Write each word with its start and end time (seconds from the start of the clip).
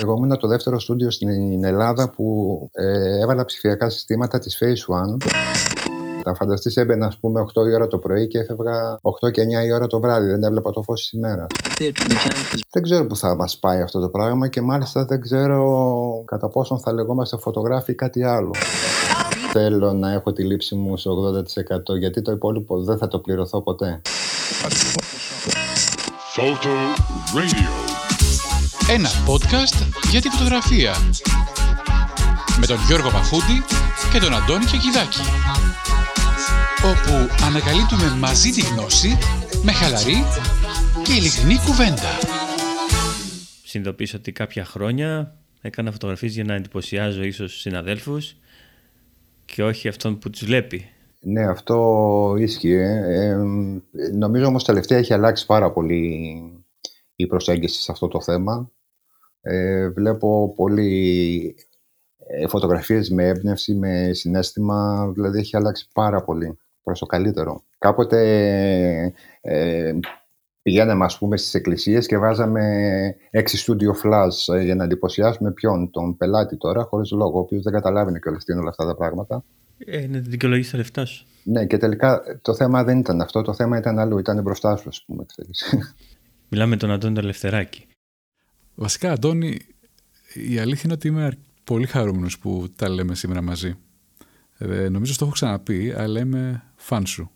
Εγώ 0.00 0.14
ήμουν 0.16 0.38
το 0.38 0.48
δεύτερο 0.48 0.80
στούντιο 0.80 1.10
στην 1.10 1.64
Ελλάδα 1.64 2.10
που 2.10 2.58
ε, 2.72 3.20
έβαλα 3.22 3.44
ψηφιακά 3.44 3.90
συστήματα 3.90 4.38
της 4.38 4.58
Phase 4.60 4.94
One. 4.94 5.16
Θα 6.22 6.34
φανταστείς 6.34 6.76
έμπαινα 6.76 7.06
ας 7.06 7.18
πούμε 7.18 7.44
8 7.54 7.68
η 7.68 7.74
ώρα 7.74 7.86
το 7.86 7.98
πρωί 7.98 8.26
και 8.26 8.38
έφευγα 8.38 8.98
8 9.26 9.30
και 9.30 9.42
9 9.62 9.66
η 9.66 9.72
ώρα 9.72 9.86
το 9.86 10.00
βράδυ. 10.00 10.26
Δεν 10.26 10.42
έβλεπα 10.42 10.70
το 10.70 10.82
φως 10.82 11.00
της 11.00 11.12
ημέρας. 11.12 11.46
Δεν 12.70 12.82
ξέρω 12.82 13.06
που 13.06 13.16
θα 13.16 13.36
μας 13.36 13.58
πάει 13.58 13.80
αυτό 13.80 14.00
το 14.00 14.08
πράγμα 14.08 14.48
και 14.48 14.60
μάλιστα 14.60 15.04
δεν 15.04 15.20
ξέρω 15.20 16.22
κατά 16.26 16.48
πόσον 16.48 16.80
θα 16.80 16.92
λεγόμαστε 16.92 17.38
φωτογράφοι 17.38 17.90
ή 17.90 17.94
κάτι 17.94 18.22
άλλο. 18.22 18.50
Θέλω 19.52 19.92
να 19.92 20.12
έχω 20.12 20.32
τη 20.32 20.44
λήψη 20.44 20.74
μου 20.74 20.96
στο 20.96 21.32
80% 21.94 21.98
γιατί 21.98 22.22
το 22.22 22.32
υπόλοιπο 22.32 22.82
δεν 22.82 22.98
θα 22.98 23.08
το 23.08 23.18
πληρωθώ 23.18 23.62
ποτέ. 23.62 24.00
Photo 26.36 26.74
Radio. 27.34 27.87
Ένα 28.90 29.08
podcast 29.08 29.78
για 30.10 30.20
τη 30.20 30.28
φωτογραφία. 30.28 30.92
Με 32.60 32.66
τον 32.66 32.76
Γιώργο 32.86 33.10
Παχούντη 33.10 33.58
και 34.12 34.18
τον 34.18 34.34
Αντώνη 34.34 34.64
Κεκιδάκη. 34.64 35.22
Όπου 36.90 37.12
ανακαλύπτουμε 37.46 38.16
μαζί 38.18 38.50
τη 38.50 38.60
γνώση 38.60 39.08
με 39.62 39.72
χαλαρή 39.72 40.18
και 41.04 41.12
ειλικρινή 41.12 41.56
κουβέντα. 41.66 42.10
Συνειδητοποίησα 43.64 44.16
ότι 44.16 44.32
κάποια 44.32 44.64
χρόνια 44.64 45.36
έκανα 45.60 45.92
φωτογραφίες 45.92 46.34
για 46.34 46.44
να 46.44 46.54
εντυπωσιάζω 46.54 47.22
ίσως 47.22 47.60
συναδέλφους 47.60 48.36
και 49.44 49.62
όχι 49.62 49.88
αυτόν 49.88 50.18
που 50.18 50.30
τους 50.30 50.44
βλέπει. 50.44 50.88
Ναι, 51.20 51.46
αυτό 51.46 51.76
ίσχυε. 52.38 52.82
Ε, 53.06 53.36
νομίζω 54.12 54.46
όμως 54.46 54.64
τελευταία 54.64 54.98
έχει 54.98 55.12
αλλάξει 55.14 55.46
πάρα 55.46 55.72
πολύ 55.72 56.42
η 57.16 57.26
προσέγγιση 57.26 57.82
σε 57.82 57.92
αυτό 57.92 58.08
το 58.08 58.20
θέμα. 58.20 58.70
Ε, 59.50 59.88
βλέπω 59.88 60.52
πολύ 60.56 61.54
ε, 62.26 62.46
φωτογραφίες 62.46 63.10
με 63.10 63.26
έμπνευση, 63.26 63.74
με 63.74 64.10
συνέστημα, 64.12 65.10
δηλαδή 65.14 65.38
έχει 65.38 65.56
αλλάξει 65.56 65.88
πάρα 65.94 66.24
πολύ 66.24 66.58
προς 66.82 66.98
το 66.98 67.06
καλύτερο. 67.06 67.62
Κάποτε 67.78 69.14
ε, 69.40 69.92
πηγαίναμε 70.62 71.04
ας 71.04 71.18
πούμε 71.18 71.36
στις 71.36 71.54
εκκλησίες 71.54 72.06
και 72.06 72.18
βάζαμε 72.18 72.62
έξι 73.30 73.64
studio 73.66 74.06
flash 74.06 74.54
ε, 74.54 74.62
για 74.62 74.74
να 74.74 74.84
εντυπωσιάσουμε 74.84 75.52
ποιον, 75.52 75.90
τον 75.90 76.16
πελάτη 76.16 76.56
τώρα, 76.56 76.82
χωρίς 76.82 77.10
λόγο, 77.10 77.38
ο 77.38 77.40
οποίος 77.40 77.62
δεν 77.62 77.72
καταλάβαινε 77.72 78.18
και 78.18 78.28
όλα 78.52 78.68
αυτά 78.68 78.86
τα 78.86 78.96
πράγματα. 78.96 79.44
Ε, 79.78 80.06
να 80.06 80.18
δικαιολογήσεις 80.18 80.70
τα 80.70 80.76
λεφτά 80.76 81.04
σου. 81.04 81.26
Ναι, 81.44 81.66
και 81.66 81.76
τελικά 81.76 82.22
το 82.42 82.54
θέμα 82.54 82.84
δεν 82.84 82.98
ήταν 82.98 83.20
αυτό. 83.20 83.42
Το 83.42 83.54
θέμα 83.54 83.78
ήταν 83.78 83.98
αλλού. 83.98 84.18
Ήταν 84.18 84.42
μπροστά 84.42 84.76
σου, 84.76 84.88
ας 84.88 85.04
πούμε. 85.06 85.26
Μιλάμε 86.48 86.70
με 86.70 86.76
τον 86.76 86.90
Αντώνη 86.90 87.18
Ελευθεράκη. 87.18 87.86
Βασικά, 88.80 89.12
Αντώνη, 89.12 89.58
η 90.34 90.58
αλήθεια 90.58 90.82
είναι 90.84 90.92
ότι 90.92 91.08
είμαι 91.08 91.38
πολύ 91.64 91.86
χαρούμενος 91.86 92.38
που 92.38 92.68
τα 92.76 92.88
λέμε 92.88 93.14
σήμερα 93.14 93.42
μαζί. 93.42 93.74
Ε, 94.58 94.88
νομίζω 94.88 95.12
το 95.16 95.24
έχω 95.24 95.32
ξαναπεί, 95.32 95.94
αλλά 95.96 96.20
είμαι 96.20 96.62
φαν 96.76 97.06
σου. 97.06 97.30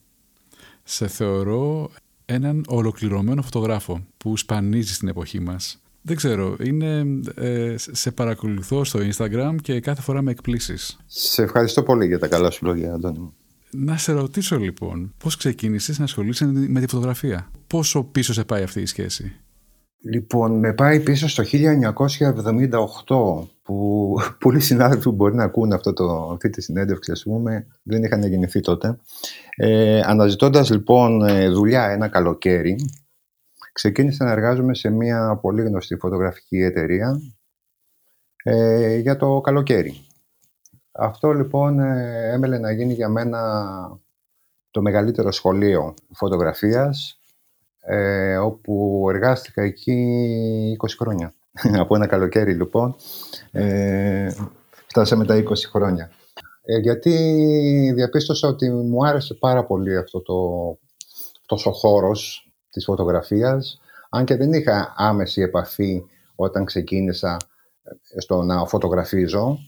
Σε 0.83 1.07
θεωρώ 1.07 1.91
έναν 2.25 2.65
ολοκληρωμένο 2.67 3.43
φωτογράφο 3.43 4.07
που 4.17 4.37
σπανίζει 4.37 4.95
στην 4.95 5.09
εποχή 5.09 5.41
μας. 5.41 5.83
Δεν 6.03 6.17
ξέρω, 6.17 6.57
είναι, 6.63 7.21
ε, 7.35 7.75
σε 7.77 8.11
παρακολουθώ 8.11 8.85
στο 8.85 9.01
Instagram 9.13 9.57
και 9.63 9.81
κάθε 9.81 10.03
φορά 10.03 10.23
με 10.23 10.31
εκπλήσεις. 10.31 10.99
Σε 11.07 11.43
ευχαριστώ 11.43 11.83
πολύ 11.83 12.07
για 12.07 12.19
τα 12.19 12.29
καλά 12.29 12.51
σου 12.51 12.65
λόγια, 12.65 12.93
Αντώνη. 12.93 13.33
Να 13.71 13.97
σε 13.97 14.13
ρωτήσω 14.13 14.59
λοιπόν, 14.59 15.15
πώς 15.19 15.37
ξεκίνησες 15.37 15.99
να 15.99 16.05
ασχολείσαι 16.05 16.47
με 16.47 16.81
τη 16.81 16.87
φωτογραφία; 16.87 17.51
Πόσο 17.67 18.03
πίσω 18.03 18.33
σε 18.33 18.45
πάει 18.45 18.63
αυτή 18.63 18.81
η 18.81 18.87
σχέση; 18.87 19.33
Λοιπόν, 20.05 20.59
με 20.59 20.73
πάει 20.73 21.01
πίσω 21.01 21.29
στο 21.29 21.43
1978 23.07 23.49
που 23.63 24.15
πολλοί 24.45 24.61
συνάδελφοι 24.61 25.03
που 25.03 25.13
μπορεί 25.13 25.35
να 25.35 25.45
ακούν 25.45 25.73
αυτό 25.73 25.93
το, 25.93 26.31
αυτή 26.33 26.51
τη 26.51 26.63
συνέντευξη 26.63 27.11
ας 27.11 27.23
πούμε 27.23 27.67
δεν 27.83 28.03
είχαν 28.03 28.23
γεννηθεί 28.23 28.61
τότε. 28.61 28.99
Ε, 29.57 30.01
αναζητώντας 30.01 30.71
λοιπόν 30.71 31.23
ε, 31.23 31.49
δουλειά 31.49 31.85
ένα 31.85 32.09
καλοκαίρι 32.09 32.77
ξεκίνησα 33.73 34.25
να 34.25 34.31
εργάζομαι 34.31 34.75
σε 34.75 34.91
μια 34.91 35.39
πολύ 35.41 35.63
γνωστή 35.63 35.97
φωτογραφική 35.97 36.57
εταιρεία 36.57 37.21
ε, 38.43 38.97
για 38.97 39.17
το 39.17 39.41
καλοκαίρι. 39.41 40.07
Αυτό 40.93 41.33
λοιπόν 41.33 41.79
ε, 41.79 42.31
έμελε 42.33 42.59
να 42.59 42.73
γίνει 42.73 42.93
για 42.93 43.09
μένα 43.09 43.41
το 44.71 44.83
μεγαλύτερο 44.83 45.33
σχολείο 45.33 45.95
φωτογραφίας 46.13 47.21
ε, 47.85 48.37
όπου 48.37 49.07
εργάστηκα 49.09 49.63
εκεί 49.63 50.77
20 50.83 50.87
χρόνια. 50.99 51.35
Από 51.83 51.95
ένα 51.95 52.07
καλοκαίρι 52.07 52.55
λοιπόν 52.55 52.95
ε, 53.51 54.31
φτάσαμε 54.87 55.25
τα 55.25 55.43
20 55.43 55.53
χρόνια. 55.71 56.11
Ε, 56.65 56.79
γιατί 56.79 57.13
διαπίστωσα 57.95 58.49
ότι 58.49 58.71
μου 58.71 59.07
άρεσε 59.07 59.35
πάρα 59.35 59.65
πολύ 59.65 59.97
αυτό 59.97 60.21
το, 60.23 60.35
αυτός 61.41 61.67
ο 61.67 61.73
χώρος 61.73 62.53
της 62.71 62.85
φωτογραφίας, 62.85 63.81
αν 64.11 64.25
και 64.25 64.37
δεν 64.37 64.53
είχα 64.53 64.95
άμεση 64.97 65.41
επαφή 65.41 66.03
όταν 66.35 66.65
ξεκίνησα 66.65 67.37
ε, 67.83 68.21
στο 68.21 68.43
να 68.43 68.67
φωτογραφίζω. 68.67 69.59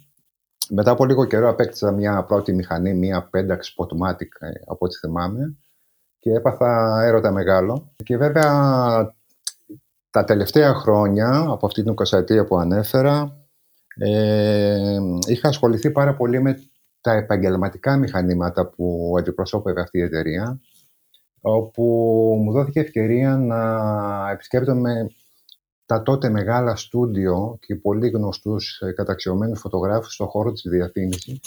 Μετά 0.71 0.91
από 0.91 1.05
λίγο 1.05 1.25
καιρό 1.25 1.49
απέκτησα 1.49 1.93
μια 1.93 2.25
πρώτη 2.25 2.53
μηχανή, 2.53 2.95
μια 2.95 3.31
Pentax 3.33 3.59
Spotmatic 3.59 4.29
ε, 4.39 4.51
από 4.67 4.85
ό,τι 4.85 4.97
θυμάμαι 4.97 5.57
και 6.25 6.33
έπαθα 6.33 7.03
έρωτα 7.03 7.31
μεγάλο. 7.31 7.95
Και 8.05 8.17
βέβαια 8.17 8.51
τα 10.11 10.25
τελευταία 10.25 10.75
χρόνια, 10.75 11.47
από 11.49 11.67
αυτή 11.67 11.83
την 11.83 11.95
20 11.95 12.47
που 12.47 12.57
ανέφερα, 12.59 13.37
ε, 13.97 14.99
είχα 15.27 15.49
ασχοληθεί 15.49 15.91
πάρα 15.91 16.15
πολύ 16.17 16.41
με 16.41 16.63
τα 17.01 17.13
επαγγελματικά 17.13 17.97
μηχανήματα 17.97 18.67
που 18.67 19.15
αντιπροσώπευε 19.19 19.81
αυτή 19.81 19.99
η 19.99 20.03
εταιρεία 20.03 20.61
όπου 21.41 21.83
μου 22.43 22.53
δόθηκε 22.53 22.81
ευκαιρία 22.81 23.37
να 23.37 24.31
επισκέπτομαι 24.31 25.07
τα 25.87 26.03
τότε 26.03 26.29
μεγάλα 26.29 26.77
στούντιο 26.77 27.59
και 27.61 27.77
πολύ 27.77 28.09
γνωστούς 28.09 28.81
ε, 28.81 28.93
καταξιωμένους 28.93 29.61
φωτογράφους 29.61 30.15
στον 30.15 30.27
χώρο 30.27 30.53
της 30.53 30.63
διαφήμισης 30.69 31.41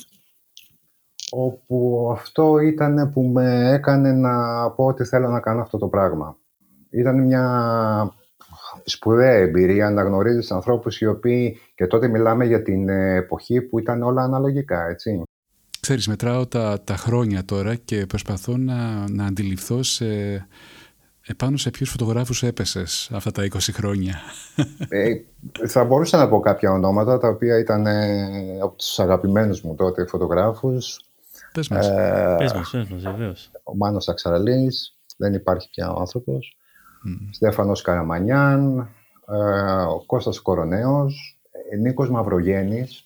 όπου 1.31 2.09
αυτό 2.11 2.59
ήταν 2.59 3.11
που 3.13 3.21
με 3.21 3.71
έκανε 3.73 4.11
να 4.11 4.69
πω 4.71 4.85
ότι 4.85 5.03
θέλω 5.03 5.27
να 5.27 5.39
κάνω 5.39 5.61
αυτό 5.61 5.77
το 5.77 5.87
πράγμα. 5.87 6.37
Ήταν 6.89 7.23
μια 7.23 8.11
σπουδαία 8.83 9.33
εμπειρία 9.33 9.89
να 9.89 10.03
γνωρίζεις 10.03 10.51
ανθρώπους 10.51 10.99
οι 10.99 11.05
οποίοι 11.05 11.57
και 11.75 11.87
τότε 11.87 12.07
μιλάμε 12.07 12.45
για 12.45 12.61
την 12.61 12.89
εποχή 12.89 13.61
που 13.61 13.79
ήταν 13.79 14.03
όλα 14.03 14.23
αναλογικά, 14.23 14.87
έτσι. 14.87 15.21
Ξέρεις, 15.79 16.07
μετράω 16.07 16.47
τα, 16.47 16.81
τα 16.83 16.95
χρόνια 16.95 17.45
τώρα 17.45 17.75
και 17.75 18.05
προσπαθώ 18.05 18.57
να, 18.57 19.09
να 19.09 19.25
αντιληφθώ 19.25 19.83
σε, 19.83 20.05
επάνω 21.27 21.57
σε 21.57 21.69
ποιους 21.69 21.89
φωτογράφους 21.89 22.43
έπεσες 22.43 23.09
αυτά 23.13 23.31
τα 23.31 23.43
20 23.43 23.57
χρόνια. 23.73 24.15
Ε, 24.89 25.13
θα 25.67 25.83
μπορούσα 25.83 26.17
να 26.17 26.29
πω 26.29 26.39
κάποια 26.39 26.71
ονόματα 26.71 27.17
τα 27.17 27.27
οποία 27.27 27.59
ήταν 27.59 27.85
ε, 27.85 28.59
από 28.61 28.75
τους 28.75 28.99
αγαπημένους 28.99 29.61
μου 29.61 29.75
τότε 29.75 30.05
φωτογράφους. 30.05 31.06
Πες 31.57 31.67
μας. 31.69 31.89
Ε, 31.89 32.35
πες 32.37 32.53
μας, 32.53 32.69
πες 32.71 32.89
μας, 32.89 33.01
βεβαίως. 33.01 33.51
Ο 33.63 33.75
Μάνος 33.75 34.07
Αξαραλής, 34.07 34.97
δεν 35.17 35.33
υπάρχει 35.33 35.69
πια 35.69 35.91
ο 35.91 35.99
άνθρωπος. 35.99 36.57
Mm. 37.07 37.29
Στέφανος 37.31 37.81
Καραμανιάν, 37.81 38.89
ε, 39.27 39.81
ο 39.81 40.03
Κώστας 40.05 40.39
Κοροναίος, 40.39 41.39
ε, 41.71 41.75
Νίκος 41.75 42.09
Μαυρογέννης, 42.09 43.03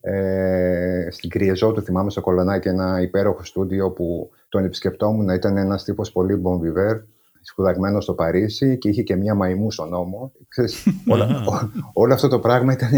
ε, 0.00 1.08
στην 1.10 1.30
Κριεζότου, 1.30 1.82
θυμάμαι 1.82 2.10
στο 2.10 2.20
Κολονάκι, 2.20 2.68
ένα 2.68 3.00
υπέροχο 3.00 3.44
στούντιο 3.44 3.90
που 3.90 4.30
τον 4.48 4.64
επισκεπτόμουν. 4.64 5.28
Ήταν 5.28 5.56
ένας 5.56 5.84
τύπος 5.84 6.12
πολύ 6.12 6.34
μπομβιβέρ, 6.34 6.96
σπουδαγμένος 7.40 8.02
στο 8.02 8.14
Παρίσι 8.14 8.78
και 8.78 8.88
είχε 8.88 9.02
και 9.02 9.16
μία 9.16 9.34
μαϊμού 9.34 9.70
στον 9.70 9.88
νόμο. 9.88 10.32
όλα, 11.12 11.44
όλο 11.92 12.14
αυτό 12.14 12.28
το 12.28 12.38
πράγμα 12.38 12.72
ήταν 12.72 12.90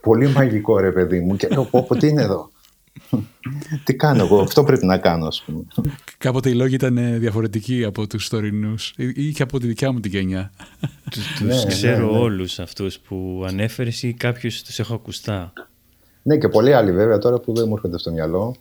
πολύ 0.00 0.28
μαγικό, 0.28 0.78
ρε 0.78 0.92
παιδί 0.92 1.20
μου. 1.20 1.36
Και 1.36 1.48
λέω, 1.48 1.64
πω, 1.64 1.96
τι 1.96 2.08
είναι 2.08 2.22
εδώ. 2.22 2.50
Τι 3.84 3.94
κάνω 3.94 4.24
εγώ, 4.24 4.40
αυτό 4.40 4.64
πρέπει 4.64 4.86
να 4.86 4.98
κάνω, 4.98 5.26
ας 5.26 5.42
πούμε. 5.42 5.64
Κάποτε 6.18 6.48
οι 6.48 6.54
λόγοι 6.54 6.74
ήταν 6.74 7.18
διαφορετικοί 7.18 7.84
από 7.84 8.06
τους 8.06 8.28
τωρινούς 8.28 8.94
ή 8.96 9.32
και 9.32 9.42
από 9.42 9.58
τη 9.58 9.66
δικιά 9.66 9.92
μου 9.92 10.00
την 10.00 10.10
γενιά. 10.10 10.52
Τους, 11.10 11.40
ναι, 11.40 11.64
ξέρω 11.66 12.06
ναι, 12.06 12.12
ναι. 12.12 12.18
όλους 12.18 12.58
αυτούς 12.58 12.98
που 12.98 13.44
ανέφερες 13.46 14.02
ή 14.02 14.12
κάποιους 14.12 14.62
τους 14.62 14.78
έχω 14.78 14.94
ακουστά. 14.94 15.52
Ναι, 16.22 16.36
και 16.36 16.48
πολλοί 16.48 16.74
άλλοι 16.74 16.92
βέβαια 16.92 17.18
τώρα 17.18 17.40
που 17.40 17.54
δεν 17.54 17.68
μου 17.68 17.74
έρχονται 17.74 17.98
στο 17.98 18.10
μυαλό. 18.10 18.56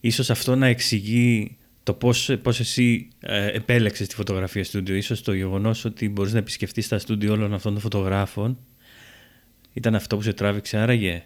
Ίσως 0.00 0.30
αυτό 0.30 0.56
να 0.56 0.66
εξηγεί 0.66 1.56
το 1.82 1.92
πώς, 1.92 2.30
πώς 2.42 2.60
εσύ 2.60 3.08
ε, 3.20 3.46
επέλεξες 3.46 4.08
τη 4.08 4.14
φωτογραφία 4.14 4.64
στούντιο. 4.64 4.94
Ίσως 4.94 5.22
το 5.22 5.32
γεγονός 5.32 5.84
ότι 5.84 6.08
μπορείς 6.08 6.32
να 6.32 6.38
επισκεφτείς 6.38 6.88
τα 6.88 6.98
στούντιο 6.98 7.32
όλων 7.32 7.54
αυτών 7.54 7.72
των 7.72 7.80
φωτογράφων 7.80 8.58
ήταν 9.72 9.94
αυτό 9.94 10.16
που 10.16 10.22
σε 10.22 10.32
τράβηξε 10.32 10.78
άραγε; 10.78 11.24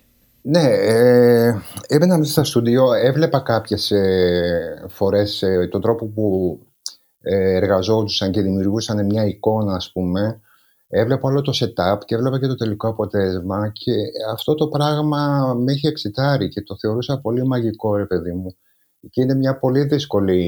Ναι, 0.48 0.62
ε, 0.62 1.54
έμπαινα 1.86 2.18
μέσα 2.18 2.30
στα 2.30 2.44
στούντιο, 2.44 2.92
έβλεπα 2.92 3.40
κάποιες 3.40 3.90
ε, 3.90 4.84
φορές 4.88 5.42
ε, 5.42 5.68
τον 5.70 5.80
τρόπο 5.80 6.06
που 6.06 6.58
ε, 7.20 7.54
εργαζόντουσαν 7.54 8.30
και 8.30 8.40
δημιουργούσαν 8.40 9.06
μια 9.06 9.24
εικόνα, 9.24 9.74
ας 9.74 9.92
πούμε, 9.92 10.40
έβλεπα 10.88 11.28
όλο 11.28 11.40
το 11.40 11.52
setup 11.54 11.98
και 12.04 12.14
έβλεπα 12.14 12.40
και 12.40 12.46
το 12.46 12.54
τελικό 12.54 12.88
αποτέλεσμα 12.88 13.70
και 13.72 13.92
αυτό 14.32 14.54
το 14.54 14.68
πράγμα 14.68 15.54
με 15.58 15.72
είχε 15.72 15.88
εξητάρει 15.88 16.48
και 16.48 16.62
το 16.62 16.76
θεωρούσα 16.76 17.20
πολύ 17.20 17.46
μαγικό 17.46 17.96
ρε 17.96 18.06
παιδί 18.06 18.32
μου. 18.32 18.56
Και 19.10 19.22
είναι 19.22 19.34
μια 19.34 19.58
πολύ 19.58 19.84
δύσκολη 19.84 20.42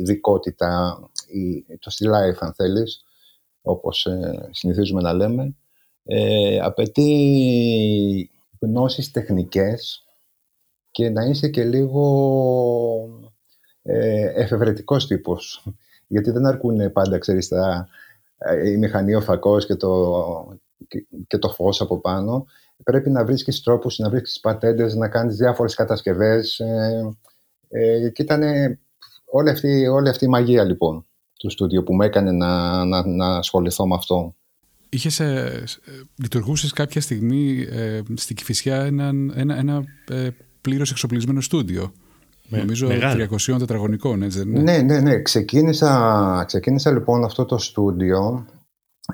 ειδικότητα, 0.00 0.98
το 1.78 1.90
στη 1.90 2.06
life 2.08 2.38
αν 2.38 2.52
θέλεις, 2.54 3.04
όπως 3.62 4.06
ε, 4.06 4.48
συνηθίζουμε 4.50 5.00
να 5.00 5.12
λέμε. 5.12 5.54
Ε, 6.04 6.58
απαιτεί 6.58 7.10
γνώσεις 8.60 9.10
τεχνικές 9.10 10.04
και 10.90 11.10
να 11.10 11.24
είσαι 11.24 11.48
και 11.48 11.64
λίγο 11.64 12.04
ε, 13.82 14.42
εφευρετικός 14.42 15.06
τύπος. 15.06 15.66
Γιατί 16.06 16.30
δεν 16.30 16.46
αρκούν 16.46 16.92
πάντα, 16.92 17.18
ξέρεις, 17.18 17.48
τα, 17.48 17.88
ε, 18.38 18.70
η 18.70 18.76
μηχανή, 18.76 19.14
ο 19.14 19.20
φακός 19.20 19.66
και 19.66 19.76
το, 19.76 20.58
και, 21.26 21.38
το 21.38 21.48
φως 21.48 21.80
από 21.80 22.00
πάνω. 22.00 22.46
Πρέπει 22.84 23.10
να 23.10 23.24
βρίσκεις 23.24 23.62
τρόπους, 23.62 23.98
να 23.98 24.10
βρίσκεις 24.10 24.40
πατέντες, 24.40 24.94
να 24.94 25.08
κάνεις 25.08 25.36
διάφορες 25.36 25.74
κατασκευές. 25.74 26.58
Ε, 26.58 27.10
ε, 27.68 28.10
και 28.10 28.22
ήταν 28.22 28.42
όλη 29.24 29.50
αυτή, 29.50 29.86
όλη 29.86 30.08
αυτή 30.08 30.24
η 30.24 30.28
μαγεία 30.28 30.64
λοιπόν 30.64 31.06
του 31.38 31.50
στούντιο 31.50 31.82
που 31.82 31.94
με 31.94 32.06
έκανε 32.06 32.32
να, 32.32 32.84
να, 32.84 33.06
να 33.06 33.36
ασχοληθώ 33.36 33.86
με 33.86 33.94
αυτό. 33.94 34.34
Είχες, 34.92 35.20
ε, 35.20 35.64
λειτουργούσες 36.16 36.72
κάποια 36.72 37.00
στιγμή 37.00 37.66
ε, 37.70 38.00
στην 38.14 38.36
Κηφισιά 38.36 38.76
ένα, 38.76 39.12
ένα, 39.34 39.56
ένα 39.56 39.84
ε, 40.10 40.28
πλήρως 40.60 40.90
εξοπλισμένο 40.90 41.40
στούντιο. 41.40 41.92
Με, 42.48 42.58
Νομίζω 42.58 42.86
μεγάλο. 42.86 43.28
300 43.48 43.58
τετραγωνικών, 43.58 44.22
έτσι 44.22 44.38
δεν 44.38 44.48
είναι; 44.48 44.60
Ναι, 44.60 44.78
ναι, 44.78 45.00
ναι. 45.00 45.22
Ξεκίνησα, 45.22 46.44
ξεκίνησα 46.46 46.92
λοιπόν 46.92 47.24
αυτό 47.24 47.44
το 47.44 47.58
στούντιο 47.58 48.46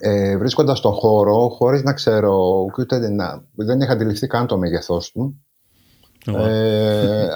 ε, 0.01 0.37
βρίσκοντας 0.37 0.81
τον 0.81 0.93
χώρο 0.93 1.49
χωρίς 1.49 1.83
να 1.83 1.93
ξέρω 1.93 2.65
ούτε 2.79 3.09
να, 3.09 3.45
δεν 3.55 3.81
είχα 3.81 3.93
αντιληφθεί 3.93 4.27
καν 4.27 4.47
το 4.47 4.59
μέγεθός 4.59 5.11
του. 5.13 5.41
Ε, 6.27 7.29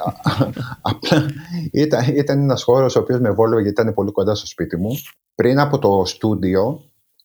απλά 0.83 1.27
ήταν, 1.73 2.17
ήταν 2.17 2.41
ένας 2.43 2.63
χώρος 2.63 2.97
ο 2.97 3.01
οποίος 3.01 3.21
με 3.21 3.31
βόλευε 3.31 3.63
γιατί 3.63 3.81
ήταν 3.81 3.95
πολύ 3.95 4.13
κοντά 4.13 4.35
στο 4.35 4.47
σπίτι 4.47 4.77
μου. 4.77 4.91
Πριν 5.35 5.59
από 5.59 5.79
το 5.79 6.03
στούντιο, 6.07 6.81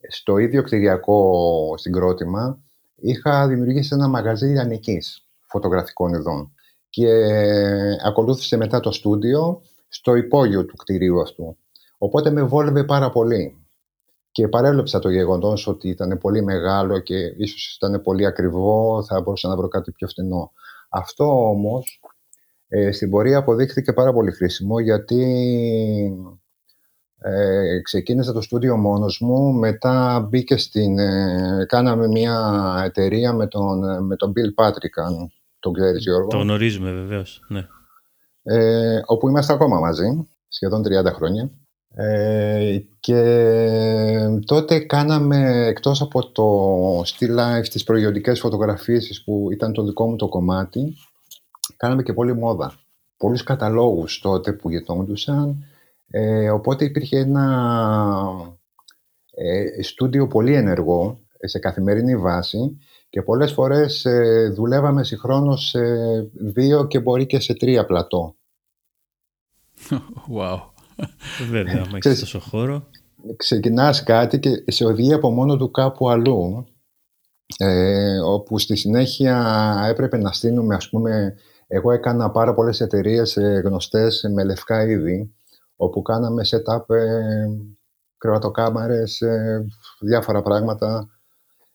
στο 0.09 0.37
ίδιο 0.37 0.63
κτηριακό 0.63 1.73
συγκρότημα, 1.77 2.59
είχα 2.95 3.47
δημιουργήσει 3.47 3.89
ένα 3.93 4.07
μαγαζί 4.07 4.45
λιανικής 4.45 5.27
φωτογραφικών 5.41 6.13
ειδών 6.13 6.53
και 6.89 7.09
ακολούθησε 8.05 8.57
μετά 8.57 8.79
το 8.79 8.91
στούντιο 8.91 9.61
στο 9.87 10.15
υπόγειο 10.15 10.65
του 10.65 10.75
κτηρίου 10.75 11.21
αυτού. 11.21 11.57
Οπότε 11.97 12.31
με 12.31 12.41
βόλευε 12.41 12.83
πάρα 12.83 13.09
πολύ. 13.09 13.57
Και 14.31 14.47
παρέλεψα 14.47 14.99
το 14.99 15.09
γεγονός 15.09 15.67
ότι 15.67 15.89
ήταν 15.89 16.17
πολύ 16.17 16.43
μεγάλο 16.43 16.99
και 16.99 17.15
ίσως 17.37 17.75
ήταν 17.75 18.01
πολύ 18.01 18.25
ακριβό, 18.25 19.03
θα 19.03 19.21
μπορούσα 19.21 19.47
να 19.47 19.55
βρω 19.55 19.67
κάτι 19.67 19.91
πιο 19.91 20.07
φθηνό. 20.07 20.51
Αυτό 20.89 21.49
όμως 21.49 21.99
ε, 22.67 22.91
στην 22.91 23.09
πορεία 23.09 23.37
αποδείχθηκε 23.37 23.93
πάρα 23.93 24.13
πολύ 24.13 24.31
χρήσιμο 24.31 24.79
γιατί 24.79 25.23
ε, 27.19 27.79
ξεκίνησα 27.81 28.33
το 28.33 28.41
στούντιο 28.41 28.77
μόνος 28.77 29.19
μου, 29.19 29.53
μετά 29.53 30.25
μπήκε 30.29 30.57
στην... 30.57 30.99
Ε, 30.99 31.65
κάναμε 31.67 32.07
μια 32.07 32.81
εταιρεία 32.85 33.33
με 33.33 33.47
τον, 33.47 34.05
με 34.05 34.15
τον 34.15 34.33
Bill 34.35 34.63
Patrick, 34.63 35.03
αν 35.05 35.31
τον 35.59 35.73
ξέρεις 35.73 36.03
Γιώργο. 36.03 36.27
Το 36.27 36.37
γνωρίζουμε 36.37 36.91
βεβαίως, 36.91 37.41
ναι. 37.47 37.67
Ε, 38.43 39.01
όπου 39.05 39.29
είμαστε 39.29 39.53
ακόμα 39.53 39.79
μαζί, 39.79 40.27
σχεδόν 40.47 40.83
30 40.83 41.13
χρόνια. 41.13 41.49
Ε, 41.97 42.79
και 42.99 43.21
τότε 44.45 44.79
κάναμε, 44.79 45.65
εκτός 45.67 46.01
από 46.01 46.31
το 46.31 46.99
Still 46.99 47.39
Life, 47.39 47.67
τις 47.71 47.83
προϊόντικές 47.83 48.39
φωτογραφίες 48.39 49.21
που 49.25 49.47
ήταν 49.51 49.73
το 49.73 49.83
δικό 49.83 50.09
μου 50.09 50.15
το 50.15 50.27
κομμάτι, 50.27 50.95
κάναμε 51.77 52.03
και 52.03 52.13
πολύ 52.13 52.35
μόδα. 52.35 52.73
Πολλούς 53.17 53.43
καταλόγους 53.43 54.19
τότε 54.19 54.53
που 54.53 54.69
γετόντουσαν, 54.69 55.65
ε, 56.07 56.49
οπότε 56.49 56.85
υπήρχε 56.85 57.17
ένα 57.19 57.45
ε, 59.31 59.81
στούντιο 59.83 60.27
πολύ 60.27 60.53
ενεργό 60.53 61.19
σε 61.39 61.59
καθημερινή 61.59 62.17
βάση 62.17 62.77
και 63.09 63.21
πολλές 63.21 63.51
φορές 63.51 64.05
ε, 64.05 64.49
δουλεύαμε 64.55 65.03
συγχρόνως 65.03 65.67
σε 65.69 65.79
δύο 66.33 66.87
και 66.87 66.99
μπορεί 66.99 67.25
και 67.25 67.39
σε 67.39 67.53
τρία 67.53 67.85
πλατό. 67.85 68.35
Wow. 70.37 70.59
Βέβαια, 71.49 71.83
άμα 71.85 71.97
έχεις 71.97 72.19
τόσο 72.19 72.39
χώρο. 72.39 72.87
Ξεκινάς 73.35 74.03
κάτι 74.03 74.39
και 74.39 74.63
σε 74.67 74.85
οδηγεί 74.85 75.13
από 75.13 75.29
μόνο 75.29 75.57
του 75.57 75.71
κάπου 75.71 76.09
αλλού, 76.09 76.65
ε, 77.57 78.19
όπου 78.19 78.59
στη 78.59 78.75
συνέχεια 78.75 79.85
έπρεπε 79.89 80.17
να 80.17 80.31
στείλουμε, 80.31 80.75
ας 80.75 80.89
πούμε, 80.89 81.35
εγώ 81.67 81.91
έκανα 81.91 82.31
πάρα 82.31 82.53
πολλές 82.53 82.81
εταιρείες 82.81 83.37
ε, 83.37 83.61
γνωστές 83.65 84.29
με 84.33 84.43
λευκά 84.43 84.85
είδη, 84.85 85.34
όπου 85.75 86.01
κάναμε 86.01 86.41
setup 86.45 86.95
ε, 86.95 87.45
κρεβατοκάμαρες, 88.17 89.21
ε, 89.21 89.65
διάφορα 89.99 90.41
πράγματα, 90.41 91.09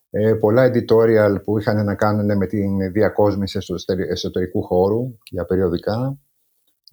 ε, 0.09 0.33
πολλά 0.33 0.71
editorial 0.73 1.43
που 1.43 1.59
είχαν 1.59 1.85
να 1.85 1.95
κάνουν 1.95 2.37
με 2.37 2.47
την 2.47 2.91
διακόσμηση 2.91 3.57
εσωτερικού 4.09 4.63
χώρου 4.63 5.17
για 5.29 5.45
περιοδικά 5.45 6.17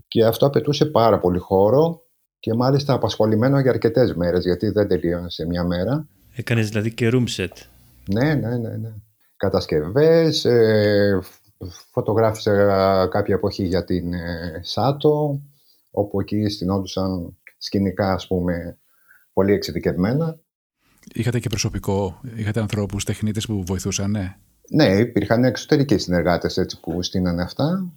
και 0.09 0.25
αυτό 0.25 0.47
απαιτούσε 0.47 0.87
πάρα 0.87 1.19
πολύ 1.19 1.39
χώρο 1.39 2.03
και 2.39 2.55
μάλιστα 2.55 2.93
απασχολημένο 2.93 3.61
για 3.61 3.71
αρκετές 3.71 4.15
μέρες, 4.15 4.45
γιατί 4.45 4.71
δεν 4.71 4.89
τελείωνε 4.89 5.31
σε 5.31 5.47
μια 5.47 5.65
μέρα. 5.65 6.09
Έκανες 6.37 6.69
δηλαδή 6.69 6.95
και 6.95 7.11
room 7.13 7.25
set. 7.37 7.49
Ναι, 8.13 8.35
ναι, 8.35 8.57
ναι. 8.57 8.77
ναι. 8.77 8.93
Κατασκευές, 9.37 10.45
ε, 10.45 11.19
φωτογράφησα 11.91 12.53
κάποια 13.11 13.35
εποχή 13.35 13.65
για 13.65 13.85
την 13.85 14.13
ε, 14.13 14.61
ΣΑΤΟ, 14.63 15.41
όπου 15.91 16.21
εκεί 16.21 16.49
στηνόντουσαν 16.49 17.39
σκηνικά, 17.59 18.13
ας 18.13 18.27
πούμε, 18.27 18.79
πολύ 19.33 19.53
εξειδικευμένα. 19.53 20.41
Είχατε 21.13 21.41
και 21.41 21.49
προσωπικό, 21.49 22.21
είχατε 22.37 22.61
ανθρώπους, 22.61 23.05
τεχνίτες 23.05 23.47
που 23.47 23.63
βοηθούσαν, 23.67 24.11
ναι. 24.11 24.37
Ναι, 24.71 24.99
υπήρχαν 24.99 25.45
εξωτερικοί 25.45 25.99
συνεργάτες 25.99 26.57
έτσι, 26.57 26.81
που 26.81 27.03
στείνανε 27.03 27.43
αυτά 27.43 27.93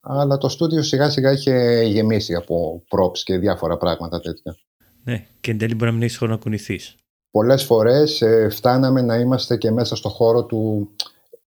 αλλά 0.00 0.38
το 0.38 0.48
στούντιο 0.48 0.82
σιγά 0.82 1.10
σιγά 1.10 1.32
είχε 1.32 1.82
γεμίσει 1.82 2.34
από 2.34 2.82
props 2.88 3.18
και 3.18 3.38
διάφορα 3.38 3.76
πράγματα 3.76 4.20
τέτοια. 4.20 4.56
Ναι, 5.04 5.26
και 5.40 5.50
εν 5.50 5.58
τέλει 5.58 5.74
μπορεί 5.74 5.90
να 5.90 5.92
μην 5.92 6.02
έχεις 6.02 6.16
χώρο 6.16 6.32
να 6.32 6.38
κουνηθείς. 6.38 6.94
Πολλές 7.30 7.64
φορές 7.64 8.22
ε, 8.22 8.48
φτάναμε 8.50 9.02
να 9.02 9.16
είμαστε 9.16 9.56
και 9.56 9.70
μέσα 9.70 9.96
στο 9.96 10.08
χώρο 10.08 10.44
του 10.44 10.90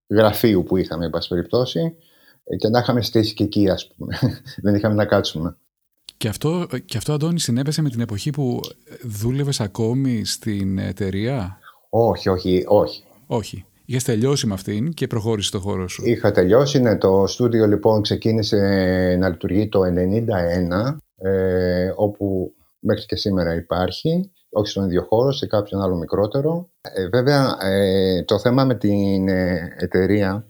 γραφείου 0.10 0.64
που 0.64 0.78
είχαμε, 0.78 1.06
εν 1.06 1.12
πάση 1.12 1.28
περιπτώσει, 1.28 1.80
ε, 1.80 1.92
και 2.58 2.70
να 2.70 2.80
είχαμε 2.80 3.02
στήσει 3.02 3.34
και 3.34 3.44
εκεί, 3.44 3.70
ας 3.70 3.88
πούμε. 3.88 4.18
Δεν 4.64 4.76
είχαμε 4.76 4.96
να 4.96 5.06
κάτσουμε. 5.06 5.58
Και 6.18 6.28
αυτό, 6.28 6.68
και 6.86 6.98
αυτό, 6.98 7.14
Αντώνη, 7.14 7.40
συνέβησε 7.40 7.82
με 7.82 7.90
την 7.90 8.02
εποχή 8.02 8.30
που 8.30 8.60
δούλευες 9.04 9.60
ακόμη 9.60 10.26
στην 10.26 10.78
εταιρεία; 10.78 11.60
Όχι, 11.90 12.30
όχι, 12.30 12.64
όχι. 12.68 13.04
Όχι. 13.28 13.66
Είχες 13.86 14.04
τελειώσει 14.04 14.48
με 14.48 14.54
αυτήν 14.54 14.94
και 14.94 15.08
προχώρησε 15.08 15.52
το 15.52 15.60
χώρο 15.60 15.88
σου. 15.88 16.04
Είχα 16.06 16.32
τελειώσει, 16.32 16.80
ναι. 16.80 16.98
Το 16.98 17.24
στούντιο 17.28 17.68
λοιπόν 17.68 18.02
ξεκίνησε 18.02 18.58
να 19.20 19.30
λειτουργεί 19.30 19.70
το 19.70 19.82
1991, 19.82 20.98
ε, 21.16 21.92
όπου 21.96 22.54
μέχρι 22.80 23.06
και 23.06 23.16
σήμερα 23.16 23.56
υπάρχει, 23.56 24.32
όχι 24.50 24.70
στον 24.70 24.86
ίδιο 24.86 25.06
χώρο, 25.10 25.32
σε 25.32 25.48
κάποιον 25.48 25.82
άλλο 25.82 25.96
μικρότερο. 25.96 26.70
Ε, 26.82 27.08
βέβαια, 27.08 27.58
ε, 27.62 28.24
το 28.24 28.40
θέμα 28.40 28.66
με 28.66 28.76
την 28.76 29.28
ε, 29.28 29.76
εταιρεία, 29.80 30.46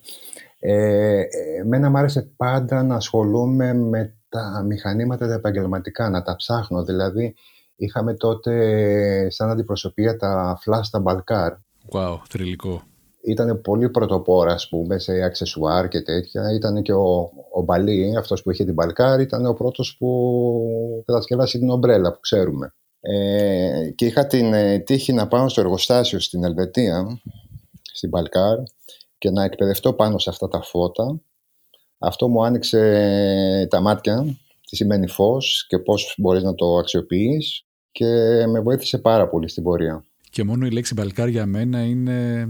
ε, 0.63 1.23
εμένα 1.59 1.89
μου 1.89 1.97
άρεσε 1.97 2.33
πάντα 2.37 2.83
να 2.83 2.95
ασχολούμαι 2.95 3.73
με 3.73 4.15
τα 4.29 4.63
μηχανήματα 4.67 5.27
τα 5.27 5.33
επαγγελματικά, 5.33 6.09
να 6.09 6.21
τα 6.21 6.35
ψάχνω. 6.35 6.83
Δηλαδή, 6.83 7.35
είχαμε 7.75 8.13
τότε 8.13 9.29
σαν 9.29 9.49
αντιπροσωπεία 9.49 10.17
τα 10.17 10.59
flash 10.65 10.87
τα 10.91 11.03
Balcar. 11.05 11.51
Wow, 11.91 12.17
θρηλυκό 12.29 12.83
ήταν 13.21 13.61
πολύ 13.61 13.89
πρωτοπόρα, 13.89 14.53
ας 14.53 14.69
πούμε, 14.69 14.99
σε 14.99 15.23
αξεσουάρ 15.23 15.87
και 15.87 16.01
τέτοια. 16.01 16.53
Ήταν 16.53 16.81
και 16.81 16.93
ο, 16.93 17.31
ο 17.53 17.61
Μπαλί, 17.61 18.17
αυτός 18.17 18.43
που 18.43 18.51
είχε 18.51 18.65
την 18.65 18.73
Μπαλκάρ, 18.73 19.19
ήταν 19.19 19.45
ο 19.45 19.53
πρώτος 19.53 19.95
που 19.99 21.03
κατασκευάσει 21.05 21.59
την 21.59 21.69
ομπρέλα 21.69 22.11
που 22.11 22.19
ξέρουμε. 22.19 22.73
Ε, 22.99 23.89
και 23.95 24.05
είχα 24.05 24.27
την 24.27 24.53
ε, 24.53 24.79
τύχη 24.79 25.13
να 25.13 25.27
πάω 25.27 25.49
στο 25.49 25.61
εργοστάσιο 25.61 26.19
στην 26.19 26.43
Ελβετία, 26.43 27.21
στην 27.93 28.09
Μπαλκάρ, 28.09 28.57
και 29.21 29.29
να 29.29 29.43
εκπαιδευτώ 29.43 29.93
πάνω 29.93 30.17
σε 30.17 30.29
αυτά 30.29 30.47
τα 30.47 30.61
φώτα. 30.61 31.21
Αυτό 31.97 32.27
μου 32.27 32.43
άνοιξε 32.43 33.67
τα 33.69 33.81
μάτια, 33.81 34.37
τι 34.69 34.75
σημαίνει 34.75 35.07
φως 35.07 35.65
και 35.67 35.79
πώς 35.79 36.13
μπορείς 36.17 36.43
να 36.43 36.55
το 36.55 36.77
αξιοποιείς 36.77 37.65
και 37.91 38.05
με 38.47 38.59
βοήθησε 38.59 38.97
πάρα 38.97 39.29
πολύ 39.29 39.49
στην 39.49 39.63
πορεία. 39.63 40.05
Και 40.29 40.43
μόνο 40.43 40.65
η 40.65 40.71
λέξη 40.71 40.93
Μπαλκάρ 40.93 41.27
για 41.27 41.45
μένα 41.45 41.83
είναι 41.83 42.47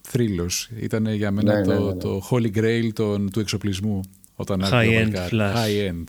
θρύλος. 0.00 0.70
Ήταν 0.80 1.06
για 1.06 1.30
μένα 1.30 1.58
ναι, 1.58 1.64
το, 1.64 1.72
ναι, 1.72 1.78
ναι, 1.78 1.84
ναι. 1.84 1.96
το 1.96 2.28
holy 2.30 2.56
grail 2.56 2.92
τον, 2.92 3.30
του 3.30 3.40
εξοπλισμού. 3.40 4.00
Όταν 4.34 4.62
high 4.64 5.04
end 5.04 5.14
flash. 5.30 5.54
High 5.54 5.90
end. 5.90 6.04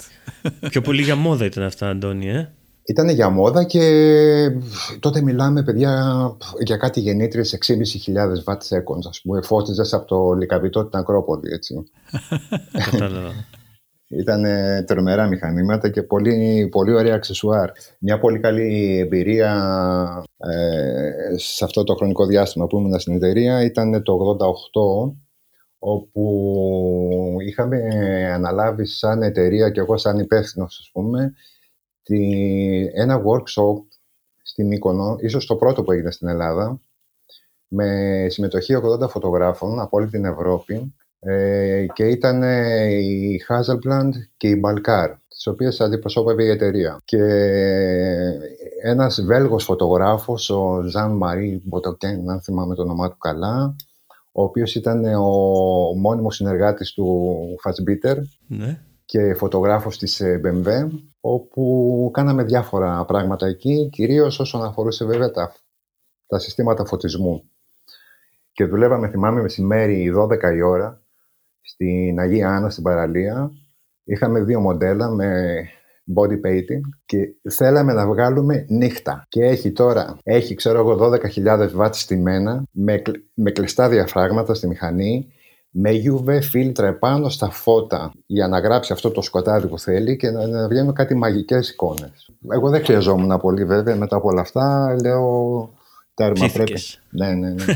Πιο 0.69 0.81
πολύ 0.81 1.01
για 1.01 1.15
μόδα 1.15 1.45
ήταν 1.45 1.63
αυτά, 1.63 1.89
Αντώνη, 1.89 2.29
ε; 2.29 2.53
Ήταν 2.87 3.09
για 3.09 3.29
μόδα 3.29 3.63
και 3.63 3.81
τότε 4.99 5.21
μιλάμε, 5.21 5.63
παιδιά, 5.63 6.31
για 6.59 6.77
κάτι 6.77 6.99
γεννήτριες 6.99 7.57
6.500 7.67 7.73
watt 8.45 8.57
seconds, 8.57 9.07
ας 9.09 9.21
πούμε, 9.21 9.41
φώτιζες 9.41 9.93
από 9.93 10.05
το 10.05 10.31
Λικαβιτό 10.31 10.85
την 10.85 10.99
Ακρόπολη, 10.99 11.53
έτσι. 11.53 11.83
Κατάλαβα. 12.91 13.31
Ήταν 14.07 14.45
ε, 14.45 14.83
τρομερά 14.87 15.27
μηχανήματα 15.27 15.89
και 15.89 16.03
πολύ, 16.03 16.67
πολύ 16.71 16.93
ωραία 16.93 17.15
αξεσουάρ. 17.15 17.69
Μια 17.99 18.19
πολύ 18.19 18.39
καλή 18.39 18.97
εμπειρία 18.99 19.53
ε, 20.37 21.37
σε 21.37 21.63
αυτό 21.63 21.83
το 21.83 21.95
χρονικό 21.95 22.25
διάστημα 22.25 22.67
που 22.67 22.77
ήμουν 22.77 22.99
στην 22.99 23.15
εταιρεία 23.15 23.63
ήταν 23.63 24.03
το 24.03 24.37
88 24.39 25.13
όπου 25.79 27.37
είχαμε 27.47 27.79
αναλάβει 28.33 28.85
σαν 28.85 29.21
εταιρεία 29.21 29.69
και 29.69 29.79
εγώ 29.79 29.97
σαν 29.97 30.19
υπεύθυνος, 30.19 30.79
ας 30.81 30.89
πούμε, 30.93 31.33
τη, 32.07 32.85
ένα 32.93 33.21
workshop 33.21 33.81
στη 34.41 34.63
Μύκονο, 34.63 35.15
ίσως 35.19 35.45
το 35.45 35.55
πρώτο 35.55 35.83
που 35.83 35.91
έγινε 35.91 36.11
στην 36.11 36.27
Ελλάδα, 36.27 36.79
με 37.67 38.25
συμμετοχή 38.29 38.73
80 39.03 39.09
φωτογράφων 39.09 39.79
από 39.79 39.97
όλη 39.97 40.07
την 40.07 40.25
Ευρώπη 40.25 40.95
ε, 41.19 41.85
και 41.93 42.07
ήταν 42.07 42.43
η 43.01 43.39
Hazelbrand 43.47 44.11
και 44.37 44.47
η 44.47 44.61
Balkar, 44.65 45.13
τις 45.27 45.47
οποίες 45.47 45.81
αντιπροσώπευε 45.81 46.43
η 46.43 46.49
εταιρεία. 46.49 47.01
Και 47.05 47.23
ένας 48.83 49.21
Βέλγος 49.21 49.63
φωτογράφος, 49.63 50.49
ο 50.49 50.81
Ζαν 50.81 51.11
Μαρί 51.11 51.61
Μποτοκέν, 51.63 52.29
αν 52.29 52.41
θυμάμαι 52.41 52.75
το 52.75 52.81
όνομά 52.81 53.09
του 53.09 53.17
καλά, 53.17 53.75
ο 54.31 54.43
οποίος 54.43 54.75
ήταν 54.75 55.05
ο 55.05 55.29
μόνιμος 55.95 56.35
συνεργάτης 56.35 56.93
του 56.93 57.35
Fassbitter 57.63 58.17
Ναι. 58.47 58.79
Και 59.07 59.33
φωτογράφος 59.33 59.97
της 59.97 60.19
ε, 60.19 60.41
BMW, 60.43 60.89
όπου 61.19 62.09
κάναμε 62.13 62.43
διάφορα 62.43 63.05
πράγματα 63.05 63.47
εκεί, 63.47 63.89
κυρίως 63.91 64.39
όσον 64.39 64.63
αφορούσε 64.63 65.05
βέβαια 65.05 65.31
τα, 65.31 65.53
τα 66.27 66.39
συστήματα 66.39 66.85
φωτισμού. 66.85 67.51
Και 68.51 68.65
δουλεύαμε, 68.65 69.09
θυμάμαι, 69.09 69.41
μεσημέρι 69.41 70.13
12 70.17 70.55
η 70.55 70.61
ώρα, 70.61 71.01
στην 71.61 72.19
Αγία 72.19 72.49
Άννα, 72.49 72.69
στην 72.69 72.83
παραλία. 72.83 73.51
Είχαμε 74.03 74.43
δύο 74.43 74.59
μοντέλα 74.59 75.09
με 75.09 75.61
body 76.15 76.47
painting 76.47 76.81
και 77.05 77.17
θέλαμε 77.49 77.93
να 77.93 78.07
βγάλουμε 78.07 78.65
νύχτα. 78.69 79.25
Και 79.29 79.43
έχει 79.45 79.71
τώρα, 79.71 80.17
έχει 80.23 80.55
ξέρω 80.55 80.79
εγώ 80.79 81.09
12.000 81.35 81.69
βάτς 81.73 82.01
στημένα 82.01 82.63
με, 82.71 82.97
κλ- 82.97 83.23
με 83.33 83.51
κλειστά 83.51 83.89
διαφράγματα 83.89 84.53
στη 84.53 84.67
μηχανή 84.67 85.31
με 85.79 85.91
UV 86.05 86.41
φίλτρα 86.41 86.87
επάνω 86.87 87.29
στα 87.29 87.49
φώτα 87.49 88.11
για 88.25 88.47
να 88.47 88.59
γράψει 88.59 88.93
αυτό 88.93 89.11
το 89.11 89.21
σκοτάδι 89.21 89.67
που 89.67 89.79
θέλει 89.79 90.17
και 90.17 90.29
να, 90.29 90.47
να 90.47 90.67
βγαίνουν 90.67 90.93
κάτι 90.93 91.15
μαγικές 91.15 91.69
εικόνες. 91.69 92.29
Εγώ 92.49 92.69
δεν 92.69 92.83
χρειαζόμουν 92.83 93.39
πολύ 93.39 93.65
βέβαια 93.65 93.95
μετά 93.95 94.15
από 94.15 94.27
όλα 94.27 94.41
αυτά. 94.41 94.95
Λέω 95.01 95.69
τέρμα 96.13 96.49
πρέπει. 96.53 96.73
Ψήθηκες. 96.73 97.01
Ναι, 97.09 97.33
ναι, 97.33 97.49
ναι. 97.49 97.65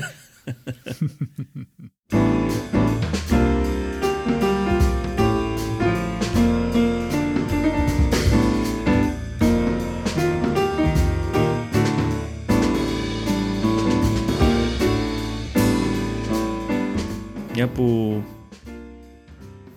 Μια 17.62 17.70
που 17.70 18.24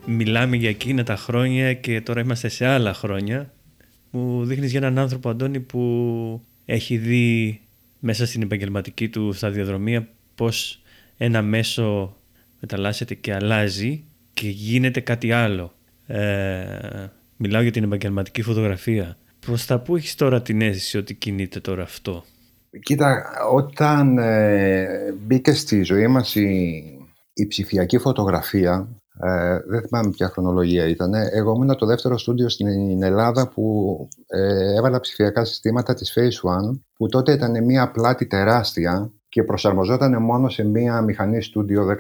μιλάμε 0.07 0.57
για 0.57 0.69
εκείνα 0.69 1.03
τα 1.03 1.17
χρόνια 1.17 1.75
και 1.75 2.01
τώρα 2.01 2.21
είμαστε 2.21 2.49
σε 2.49 2.67
άλλα 2.67 2.95
χρόνια 2.95 3.53
μου 4.11 4.45
δείχνεις 4.45 4.71
για 4.71 4.81
έναν 4.81 4.99
άνθρωπο 4.99 5.29
Αντώνη 5.29 5.61
που 5.61 6.43
έχει 6.65 6.97
δει 6.97 7.61
μέσα 7.99 8.27
στην 8.27 8.43
επαγγελματική 8.43 9.09
του 9.09 9.33
σταδιοδρομία 9.33 10.09
πως 10.35 10.83
ένα 11.17 11.43
μέσο 11.43 12.17
μεταλλάσσεται 12.61 13.15
και 13.15 13.35
αλλάζει 13.35 14.05
και 14.35 14.49
γίνεται 14.49 15.01
κάτι 15.01 15.33
άλλο. 15.33 15.73
Ε, 16.07 16.65
μιλάω 17.37 17.63
για 17.63 17.73
την 17.73 17.83
επαγγελματική 17.83 18.43
φωτογραφία. 18.43 19.17
Προς 19.41 19.67
τα 19.67 19.79
πού 19.79 19.97
έχεις 19.97 20.15
τώρα 20.15 20.43
την 20.43 20.61
αίσθηση 20.61 20.99
ότι 20.99 21.15
κινείται 21.15 21.61
τώρα 21.61 21.83
αυτό; 21.83 22.25
Κοίτα, 22.83 23.25
όταν 23.53 24.19
ε, 24.19 24.87
μπήκε 25.27 25.53
στη 25.53 25.83
ζωή 25.83 26.07
μας 26.07 26.35
η, 26.35 26.94
η 27.35 27.47
ψηφιακή 27.47 27.99
φωτογραφία, 27.99 28.89
ε, 29.21 29.59
δεν 29.67 29.81
θυμάμαι 29.81 30.11
ποια 30.11 30.29
χρονολογία 30.29 30.89
ήταν, 30.89 31.15
εγώ 31.15 31.53
ήμουν 31.55 31.77
το 31.77 31.87
δεύτερο 31.87 32.19
στούντιο 32.19 32.49
στην 32.49 33.03
Ελλάδα 33.03 33.49
που 33.49 33.97
ε, 34.27 34.77
έβαλα 34.77 35.01
ψηφιακά 35.01 35.45
συστήματα 35.45 35.95
της 35.95 36.15
Phase 36.17 36.51
One, 36.51 36.81
που 36.97 37.09
τότε 37.09 37.33
ήταν 37.33 37.65
μια 37.65 37.91
πλάτη 37.91 38.27
τεράστια 38.27 39.13
και 39.29 39.43
προσαρμοζόταν 39.43 40.23
μόνο 40.23 40.49
σε 40.49 40.65
μια 40.65 41.01
μηχανή 41.01 41.43
στούντιο 41.43 41.87
10-12,5. 41.89 41.97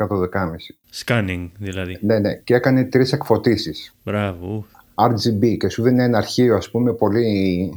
Scanning 1.04 1.50
δηλαδή. 1.58 1.98
Ναι, 2.00 2.18
ναι, 2.18 2.34
και 2.34 2.54
έκανε 2.54 2.84
τρεις 2.84 3.12
εκφωτίσεις. 3.12 3.94
Μπράβο. 4.04 4.66
RGB 4.94 5.56
και 5.56 5.68
σου 5.68 5.82
δίνει 5.82 6.02
ένα 6.02 6.18
αρχείο 6.18 6.56
ας 6.56 6.70
πούμε 6.70 6.94
πολύ 6.94 7.70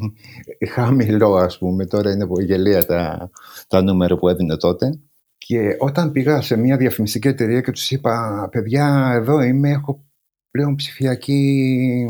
χαμηλό 0.73 1.35
ας 1.35 1.57
πούμε 1.57 1.85
τώρα 1.85 2.11
είναι 2.11 2.27
πολύ 2.27 2.45
γελία 2.45 2.85
τα, 2.85 3.29
τα 3.67 3.81
νούμερα 3.81 4.17
που 4.17 4.29
έδινε 4.29 4.57
τότε 4.57 4.99
και 5.47 5.75
όταν 5.79 6.11
πήγα 6.11 6.41
σε 6.41 6.57
μια 6.57 6.77
διαφημιστική 6.77 7.27
εταιρεία 7.27 7.61
και 7.61 7.71
τους 7.71 7.91
είπα 7.91 8.47
παιδιά 8.51 9.11
εδώ 9.13 9.41
είμαι 9.41 9.69
έχω 9.69 10.05
πλέον 10.51 10.75
ψηφιακή, 10.75 12.07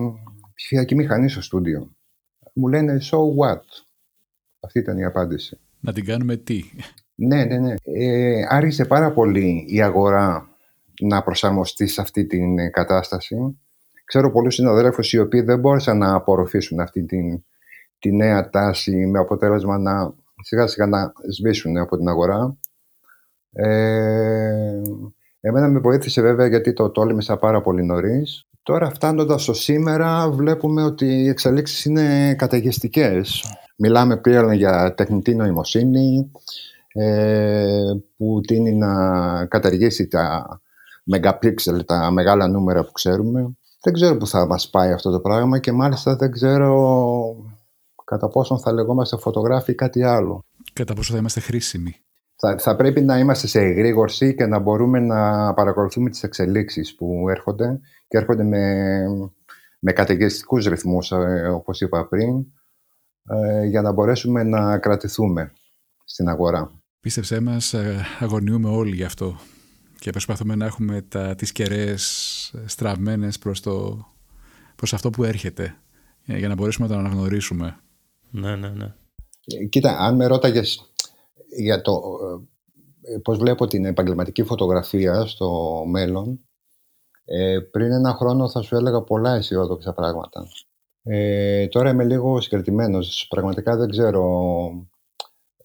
ψηφιακή 0.53 0.95
μηχανή 0.95 1.29
στο 1.29 1.41
στούντιο 1.41 1.91
μου 2.53 2.67
λένε 2.67 2.97
so 3.01 3.17
what; 3.17 3.61
Αυτή 4.59 4.79
ήταν 4.79 4.97
η 4.97 5.05
απάντηση 5.05 5.59
Να 5.79 5.93
την 5.93 6.05
κάνουμε 6.05 6.35
τι; 6.35 6.63
ναι, 7.15 7.45
ναι, 7.45 7.57
ναι. 7.57 7.73
Ε, 7.83 8.45
άρχισε 8.49 8.85
πάρα 8.85 9.11
πολύ 9.11 9.65
η 9.67 9.81
αγορά 9.81 10.49
να 11.01 11.23
προσαρμοστεί 11.23 11.87
σε 11.87 12.01
αυτή 12.01 12.25
την 12.25 12.59
ε, 12.59 12.69
κατάσταση. 12.69 13.59
Ξέρω 14.05 14.31
πολλούς 14.31 14.53
συναδέλφους 14.53 15.13
οι 15.13 15.19
οποίοι 15.19 15.41
δεν 15.41 15.59
μπόρεσαν 15.59 15.97
να 15.97 16.13
απορροφήσουν 16.13 16.79
αυτή 16.79 17.05
την, 17.05 17.43
τη 17.99 18.11
νέα 18.15 18.49
τάση 18.49 19.07
με 19.07 19.19
αποτέλεσμα 19.19 19.77
να 19.77 20.13
σιγά 20.41 20.67
σιγά 20.67 20.87
να 20.87 21.13
σβήσουν 21.31 21.77
από 21.77 21.97
την 21.97 22.07
αγορά. 22.07 22.57
Ε, 23.51 24.81
εμένα 25.39 25.67
με 25.67 25.79
βοήθησε 25.79 26.21
βέβαια 26.21 26.47
γιατί 26.47 26.73
το 26.73 26.89
τόλμησα 26.89 27.37
πάρα 27.37 27.61
πολύ 27.61 27.85
νωρίς. 27.85 28.47
Τώρα 28.63 28.89
φτάνοντας 28.89 29.41
στο 29.41 29.53
σήμερα 29.53 30.29
βλέπουμε 30.29 30.83
ότι 30.83 31.05
οι 31.05 31.27
εξελίξεις 31.27 31.85
είναι 31.85 32.35
καταιγιστικές. 32.35 33.43
Μιλάμε 33.77 34.17
πλέον 34.17 34.51
για 34.51 34.93
τεχνητή 34.93 35.35
νοημοσύνη 35.35 36.31
ε, 36.93 37.93
που 38.17 38.41
τίνει 38.47 38.73
να 38.73 39.45
καταργήσει 39.45 40.07
τα 40.07 40.47
megapixel, 41.15 41.85
τα 41.85 42.11
μεγάλα 42.11 42.47
νούμερα 42.47 42.83
που 42.83 42.91
ξέρουμε. 42.91 43.57
Δεν 43.81 43.93
ξέρω 43.93 44.17
που 44.17 44.27
θα 44.27 44.45
μας 44.45 44.69
πάει 44.69 44.91
αυτό 44.91 45.11
το 45.11 45.19
πράγμα 45.19 45.59
και 45.59 45.71
μάλιστα 45.71 46.15
δεν 46.15 46.31
ξέρω 46.31 47.35
κατά 48.05 48.27
πόσον 48.27 48.59
θα 48.59 48.71
λεγόμαστε 48.71 49.17
φωτογράφοι 49.17 49.71
ή 49.71 49.75
κάτι 49.75 50.03
άλλο. 50.03 50.45
Κατά 50.73 50.93
πόσο 50.93 51.13
θα 51.13 51.19
είμαστε 51.19 51.39
χρήσιμοι. 51.39 51.95
Θα, 52.39 52.57
θα 52.57 52.75
πρέπει 52.75 53.01
να 53.01 53.17
είμαστε 53.17 53.47
σε 53.47 53.59
εγρήγορση 53.59 54.35
και 54.35 54.45
να 54.45 54.59
μπορούμε 54.59 54.99
να 54.99 55.53
παρακολουθούμε 55.53 56.09
τις 56.09 56.23
εξελίξεις 56.23 56.95
που 56.95 57.29
έρχονται 57.29 57.79
και 58.07 58.17
έρχονται 58.17 58.43
με, 58.43 59.03
με 59.79 59.91
καταιγιστικούς 59.91 60.65
ρυθμούς, 60.65 61.11
ε, 61.11 61.47
όπως 61.53 61.81
είπα 61.81 62.07
πριν, 62.07 62.45
ε, 63.29 63.65
για 63.65 63.81
να 63.81 63.91
μπορέσουμε 63.91 64.43
να 64.43 64.77
κρατηθούμε 64.77 65.51
στην 66.05 66.27
αγορά. 66.27 66.71
Πίστεψέ 66.99 67.39
μας, 67.39 67.73
ε, 67.73 68.05
αγωνιούμε 68.19 68.69
όλοι 68.69 68.95
γι' 68.95 69.03
αυτό 69.03 69.39
και 69.99 70.09
προσπαθούμε 70.11 70.55
να 70.55 70.65
έχουμε 70.65 71.01
τα, 71.01 71.35
τις 71.35 71.51
κεραίες 71.51 72.53
στραμμένες 72.65 73.37
προς, 73.37 73.61
το, 73.61 74.05
προς 74.75 74.93
αυτό 74.93 75.09
που 75.09 75.23
έρχεται 75.23 75.75
ε, 76.25 76.37
για 76.37 76.47
να 76.47 76.55
μπορέσουμε 76.55 76.87
να 76.87 76.93
το 76.93 76.99
αναγνωρίσουμε. 76.99 77.79
Ναι, 78.29 78.55
ναι, 78.55 78.69
ναι. 78.69 78.93
Ε, 79.45 79.65
Κοίτα, 79.65 79.97
αν 79.99 80.15
με 80.15 80.25
ρώταγες 80.25 80.91
για 81.61 81.81
το 81.81 82.01
ε, 83.01 83.17
πώς 83.17 83.37
βλέπω 83.37 83.67
την 83.67 83.85
επαγγελματική 83.85 84.43
φωτογραφία 84.43 85.25
στο 85.25 85.83
μέλλον, 85.87 86.39
ε, 87.25 87.59
πριν 87.71 87.91
ένα 87.91 88.13
χρόνο 88.13 88.49
θα 88.49 88.61
σου 88.61 88.75
έλεγα 88.75 89.01
πολλά 89.01 89.35
αισιόδοξα 89.35 89.93
πράγματα. 89.93 90.47
Ε, 91.03 91.67
τώρα 91.67 91.89
είμαι 91.89 92.03
λίγο 92.03 92.41
συγκρατημένος. 92.41 93.27
Πραγματικά 93.29 93.75
δεν 93.75 93.89
ξέρω 93.89 94.51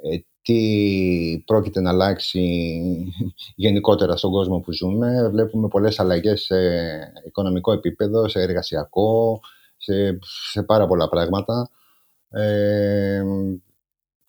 ε, 0.02 0.18
τι 0.42 1.42
πρόκειται 1.46 1.80
να 1.80 1.90
αλλάξει 1.90 2.40
γενικότερα 3.54 4.16
στον 4.16 4.30
κόσμο 4.30 4.60
που 4.60 4.72
ζούμε. 4.72 5.28
Βλέπουμε 5.28 5.68
πολλές 5.68 6.00
αλλαγές 6.00 6.42
σε 6.42 6.56
οικονομικό 7.26 7.72
επίπεδο, 7.72 8.28
σε 8.28 8.40
εργασιακό, 8.40 9.40
σε, 9.76 10.18
σε 10.50 10.62
πάρα 10.62 10.86
πολλά 10.86 11.08
πράγματα. 11.08 11.70
Ε, 12.30 13.22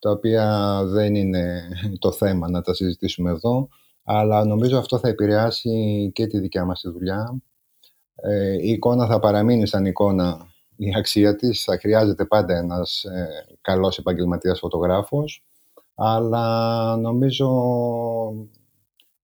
τα 0.03 0.11
οποία 0.11 0.79
δεν 0.85 1.15
είναι 1.15 1.61
το 1.99 2.11
θέμα 2.11 2.49
να 2.49 2.61
τα 2.61 2.73
συζητήσουμε 2.73 3.31
εδώ, 3.31 3.69
αλλά 4.03 4.45
νομίζω 4.45 4.77
αυτό 4.77 4.99
θα 4.99 5.07
επηρεάσει 5.07 6.11
και 6.13 6.27
τη 6.27 6.39
δικιά 6.39 6.65
μας 6.65 6.81
τη 6.81 6.89
δουλειά. 6.89 7.41
Ε, 8.15 8.53
η 8.53 8.69
εικόνα 8.69 9.07
θα 9.07 9.19
παραμείνει 9.19 9.67
σαν 9.67 9.85
εικόνα 9.85 10.47
η 10.75 10.95
αξία 10.97 11.35
της. 11.35 11.63
Θα 11.63 11.77
χρειάζεται 11.79 12.25
πάντα 12.25 12.57
ένας 12.57 13.03
ε, 13.03 13.27
καλός 13.61 13.97
επαγγελματίας 13.97 14.59
φωτογράφος, 14.59 15.43
αλλά 15.95 16.95
νομίζω 16.97 17.49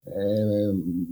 ε, 0.03 0.71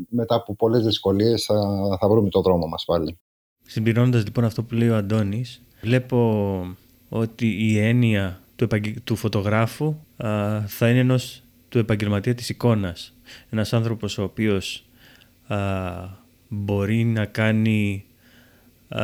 μετά 0.09 0.35
από 0.35 0.55
πολλές 0.55 0.83
δυσκολίες 0.83 1.43
θα, 1.43 1.87
θα 1.99 2.09
βρούμε 2.09 2.29
το 2.29 2.41
δρόμο 2.41 2.67
μας 2.67 2.85
πάλι. 2.85 3.19
Συμπληρώνοντας 3.61 4.23
λοιπόν 4.23 4.43
αυτό 4.43 4.63
που 4.63 4.73
λέει 4.73 4.89
ο 4.89 4.95
Αντώνης, 4.95 5.61
βλέπω 5.81 6.77
ότι 7.09 7.71
η 7.71 7.79
έννοια 7.79 8.41
του, 8.57 8.63
επαγγε... 8.63 8.93
του 9.03 9.15
φωτογράφου 9.15 9.95
α, 10.17 10.61
θα 10.67 10.89
είναι 10.89 10.99
ενός 10.99 11.43
του 11.69 11.77
επαγγελματία 11.77 12.35
της 12.35 12.49
εικόνας. 12.49 13.13
Ένας 13.49 13.73
άνθρωπος 13.73 14.17
ο 14.17 14.23
οποίος 14.23 14.85
α, 15.47 15.57
μπορεί 16.47 17.03
να 17.03 17.25
κάνει 17.25 18.05
α, 18.89 19.03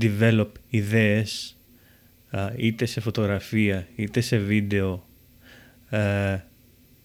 develop 0.00 0.48
ιδέες 0.68 1.56
είτε 2.56 2.84
σε 2.84 3.00
φωτογραφία 3.00 3.86
είτε 3.96 4.20
σε 4.20 4.36
βίντεο 4.36 5.06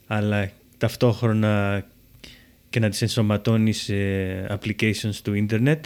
αλλά 0.08 0.52
ταυτόχρονα 0.78 1.86
και 2.70 2.80
να 2.80 2.90
τις 2.90 3.02
ενσωματώνει 3.02 3.74
σε 3.74 3.96
applications 4.50 5.16
του 5.24 5.34
ίντερνετ 5.34 5.86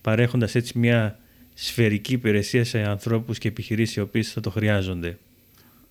παρέχοντας 0.00 0.54
έτσι 0.54 0.78
μια 0.78 1.18
σφαιρική 1.60 2.12
υπηρεσία 2.12 2.64
σε 2.64 2.78
ανθρώπους 2.78 3.38
και 3.38 3.48
επιχειρήσεις 3.48 3.96
οι 3.96 4.00
οποίες 4.00 4.32
θα 4.32 4.40
το 4.40 4.50
χρειάζονται. 4.50 5.18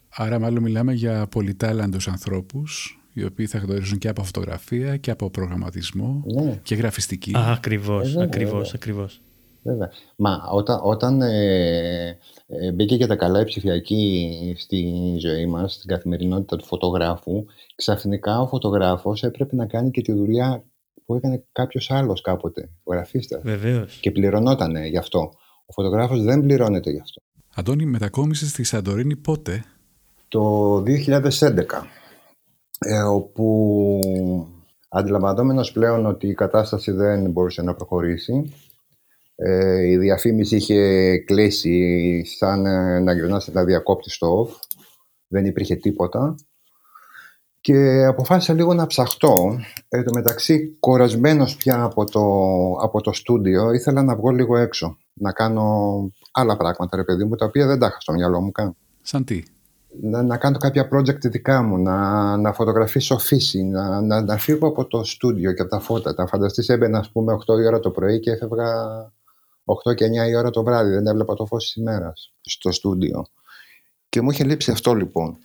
Άρα 0.10 0.40
μάλλον 0.40 0.64
μιλάμε 0.64 0.94
για 0.94 1.28
πολυτάλαντους 1.28 2.08
ανθρώπους 2.08 3.00
οι 3.14 3.24
οποίοι 3.24 3.46
θα 3.46 3.58
γνωρίζουν 3.58 3.98
και 3.98 4.08
από 4.08 4.24
φωτογραφία 4.24 4.98
και 4.98 5.12
από 5.12 5.30
προγραμματισμό 5.30 6.24
Ναι. 6.26 6.60
και 6.64 6.76
γραφιστική. 6.76 7.38
Α, 7.38 7.52
ακριβώς, 7.52 8.04
Ε, 8.04 8.08
βέβαια, 8.08 8.24
ακριβώς, 8.24 8.52
βέβαια. 8.52 8.72
ακριβώς. 8.76 9.22
Βέβαια. 9.64 9.92
Μα 10.16 10.42
όταν, 10.52 10.80
όταν 10.84 11.22
ε, 11.22 12.18
ε, 12.48 12.72
μπήκε 12.72 12.98
και 12.98 13.06
τα 13.06 13.16
καλά 13.16 13.42
η 13.42 13.44
ψηφιακή 13.44 14.54
στη 14.58 14.94
ζωή 15.20 15.46
μας, 15.46 15.74
στην 15.74 15.90
καθημερινότητα 15.90 16.56
του 16.58 16.66
φωτογράφου, 16.66 17.46
ξαφνικά 17.76 18.40
ο 18.40 18.48
φωτογράφος 18.48 19.24
έπρεπε 19.24 19.56
να 19.56 19.66
κάνει 19.66 19.92
και 19.92 20.02
τη 20.02 20.14
δουλειά 20.14 20.64
που 21.06 21.16
έκανε 21.16 21.44
κάποιος 21.52 21.92
άλλος 21.92 22.22
κάποτε, 22.22 22.70
ο 22.84 22.94
γραφίστας. 22.94 23.42
Βεβαίως. 23.44 23.98
Και 24.02 24.12
πληρωνότανε 24.12 24.88
γι' 24.88 24.98
αυτό. 24.98 25.32
Ο 25.70 25.74
φωτογράφος 25.74 26.24
δεν 26.24 26.42
πληρώνεται 26.42 26.92
γι' 26.92 27.00
αυτό. 27.00 27.22
Αντώνη, 27.56 27.86
μετακόμισες 27.86 28.50
στη 28.50 28.64
Σαντορίνη 28.64 29.16
πότε; 29.16 29.64
Το 30.28 30.78
2011, 30.82 31.88
ε, 32.80 33.02
όπου 33.02 34.00
αντιλαμβανόμενος 34.90 35.72
πλέον 35.72 36.06
ότι 36.06 36.28
η 36.28 36.34
κατάσταση 36.34 36.92
δεν 36.92 37.32
μπορούσε 37.32 37.62
να 37.62 37.74
προχωρήσει, 37.74 38.54
ε, 39.36 39.88
η 39.88 39.98
διαφήμιση 39.98 40.56
είχε 40.56 41.18
κλείσει 41.18 42.24
σαν 42.26 42.66
ε, 42.66 43.00
να 43.00 43.14
γυρνάς 43.14 43.48
να 43.48 43.64
διακόπτεις 43.64 44.14
στο 44.14 44.44
off, 44.44 44.60
δεν 45.28 45.46
υπήρχε 45.46 45.76
τίποτα 45.76 46.36
και 47.68 48.06
αποφάσισα 48.06 48.54
λίγο 48.54 48.74
να 48.74 48.88
ψαχτώ. 48.88 49.60
Εν 49.90 50.04
τω 50.04 50.12
μεταξύ, 50.14 50.76
κορασμένος 50.80 51.56
πια 51.56 51.84
από 51.84 52.06
το, 52.06 52.22
από 52.82 53.02
το 53.02 53.14
στούντιο, 53.14 53.72
ήθελα 53.72 54.04
να 54.04 54.16
βγω 54.16 54.30
λίγο 54.30 54.58
έξω, 54.58 54.98
να 55.14 55.32
κάνω 55.32 55.64
άλλα 56.32 56.58
πράγματα, 56.58 56.98
ρε 56.98 57.04
παιδί 57.04 57.24
μου, 57.24 57.36
τα 57.36 57.46
οποία 57.46 57.68
δεν 57.68 57.80
τα 57.80 57.88
είχα 57.88 58.00
στο 58.00 58.14
μυαλό 58.14 58.42
μου 58.42 58.52
καν 58.52 58.76
Σαν 59.02 59.24
τι; 59.24 59.44
να, 60.02 60.24
να 60.24 60.38
κάνω 60.38 60.58
κάποια 60.58 60.90
project 60.94 61.20
δικά 61.22 61.62
μου, 61.62 61.78
να, 61.78 62.38
να 62.38 62.54
φωτογραφίσω 62.54 63.18
φύση, 63.18 63.64
να, 63.64 64.02
να, 64.02 64.22
να 64.22 64.38
φύγω 64.38 64.68
από 64.68 64.86
το 64.86 65.04
στούντιο 65.04 65.54
και 65.54 65.62
από 65.62 65.72
τα 65.72 65.80
φώτα. 65.80 66.16
Τα 66.16 66.28
φανταστείς 66.28 66.70
έμπαινα, 66.70 67.00
ας 67.00 67.12
πούμε, 67.12 67.34
8 67.34 67.60
η 67.60 67.66
ώρα 67.66 67.80
το 67.80 67.92
πρωί 67.92 68.20
και 68.20 68.32
έφευγα 68.32 68.66
8 69.90 69.96
και 69.96 70.06
9 70.26 70.30
η 70.30 70.36
ώρα 70.36 70.50
το 70.50 70.64
βράδυ. 70.64 70.94
Δεν 70.94 71.08
έβλεπα 71.08 71.34
το 71.34 71.46
φως 71.46 71.64
της 71.64 71.76
ημέρας 71.76 72.34
στο 72.42 72.72
στούντιο. 72.72 73.26
Και 74.10 74.22
μου 74.22 74.32
είχε 74.32 74.44
λείψει 74.44 74.72
αυτό 74.72 74.94
λοιπόν. 74.94 75.38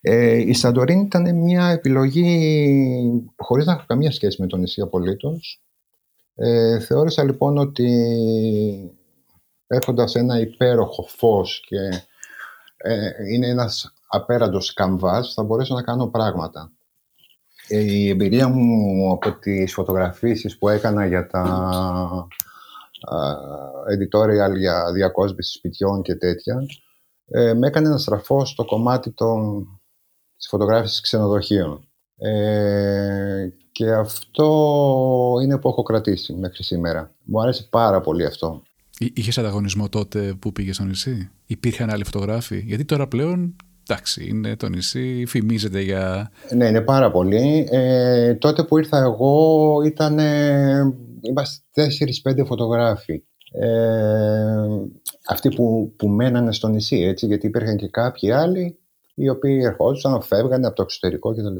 Ε, 0.00 0.36
η 0.36 0.52
Σαντορίνη 0.52 1.02
ήταν 1.02 1.36
μια 1.36 1.68
επιλογή 1.68 3.30
χωρίς 3.36 3.66
να 3.66 3.72
έχω 3.72 3.84
καμία 3.86 4.10
σχέση 4.10 4.40
με 4.40 4.46
το 4.46 4.56
νησί 4.56 4.80
απολύτως. 4.80 5.62
Ε, 6.34 6.80
θεώρησα 6.80 7.24
λοιπόν 7.24 7.58
ότι 7.58 7.88
έχοντας 9.66 10.14
ένα 10.14 10.40
υπέροχο 10.40 11.02
φως 11.02 11.64
και 11.66 11.76
ε, 12.76 13.10
είναι 13.32 13.46
ένας 13.46 13.92
απέραντος 14.08 14.72
καμβάς, 14.72 15.32
θα 15.34 15.42
μπορέσω 15.42 15.74
να 15.74 15.82
κάνω 15.82 16.06
πράγματα. 16.06 16.72
Ε, 17.68 17.78
η 17.78 18.08
εμπειρία 18.08 18.48
μου 18.48 19.12
από 19.12 19.38
τις 19.38 19.72
φωτογραφίσεις 19.72 20.58
που 20.58 20.68
έκανα 20.68 21.06
για 21.06 21.26
τα 21.26 21.40
α, 23.00 23.18
editorial 23.94 24.56
για 24.56 24.92
διακόσμηση 24.92 25.52
σπιτιών 25.52 26.02
και 26.02 26.14
τέτοια, 26.14 26.56
ε, 27.26 27.54
με 27.54 27.66
έκανε 27.66 27.88
να 27.88 27.98
στραφώ 27.98 28.44
στο 28.44 28.64
κομμάτι 28.64 29.12
των, 29.12 29.66
της 30.38 30.48
φωτογράφησης 30.48 31.00
ξενοδοχείων. 31.00 31.88
Ε, 32.16 33.48
και 33.72 33.92
αυτό 33.92 34.46
είναι 35.42 35.58
που 35.58 35.68
έχω 35.68 35.82
κρατήσει 35.82 36.32
μέχρι 36.32 36.62
σήμερα. 36.62 37.14
Μου 37.24 37.40
άρεσε 37.40 37.66
πάρα 37.70 38.00
πολύ 38.00 38.24
αυτό. 38.24 38.62
Είχες 38.98 39.38
ανταγωνισμό 39.38 39.88
τότε 39.88 40.34
που 40.38 40.52
πήγες 40.52 40.74
στο 40.74 40.84
νησί, 40.84 41.30
Υπήρχαν 41.46 41.90
άλλοι 41.90 42.04
φωτογράφοι, 42.04 42.58
Γιατί 42.58 42.84
τώρα 42.84 43.08
πλέον 43.08 43.56
εντάξει, 43.88 44.28
είναι 44.28 44.56
το 44.56 44.68
νησί, 44.68 45.24
φημίζεται 45.26 45.80
για. 45.80 46.30
Ναι, 46.54 46.66
είναι 46.66 46.80
πάρα 46.80 47.10
πολύ. 47.10 47.68
Ε, 47.70 48.34
τότε 48.34 48.64
που 48.64 48.78
ήρθα 48.78 48.98
εγώ 48.98 49.82
ήταν. 49.84 50.18
Είμαστε 51.20 51.88
4-5 52.24 52.44
φωτογράφοι. 52.46 53.22
Ε, 53.52 53.68
αυτοί 55.28 55.48
που, 55.48 55.94
που 55.96 56.08
μένανε 56.08 56.52
στο 56.52 56.68
νησί, 56.68 56.96
έτσι, 56.96 57.26
γιατί 57.26 57.46
υπήρχαν 57.46 57.76
και 57.76 57.88
κάποιοι 57.88 58.30
άλλοι 58.30 58.78
οι 59.18 59.28
οποίοι 59.28 59.60
ερχόντουσαν, 59.64 60.22
φεύγανε 60.22 60.66
από 60.66 60.76
το 60.76 60.82
εξωτερικό 60.82 61.32
κτλ. 61.32 61.56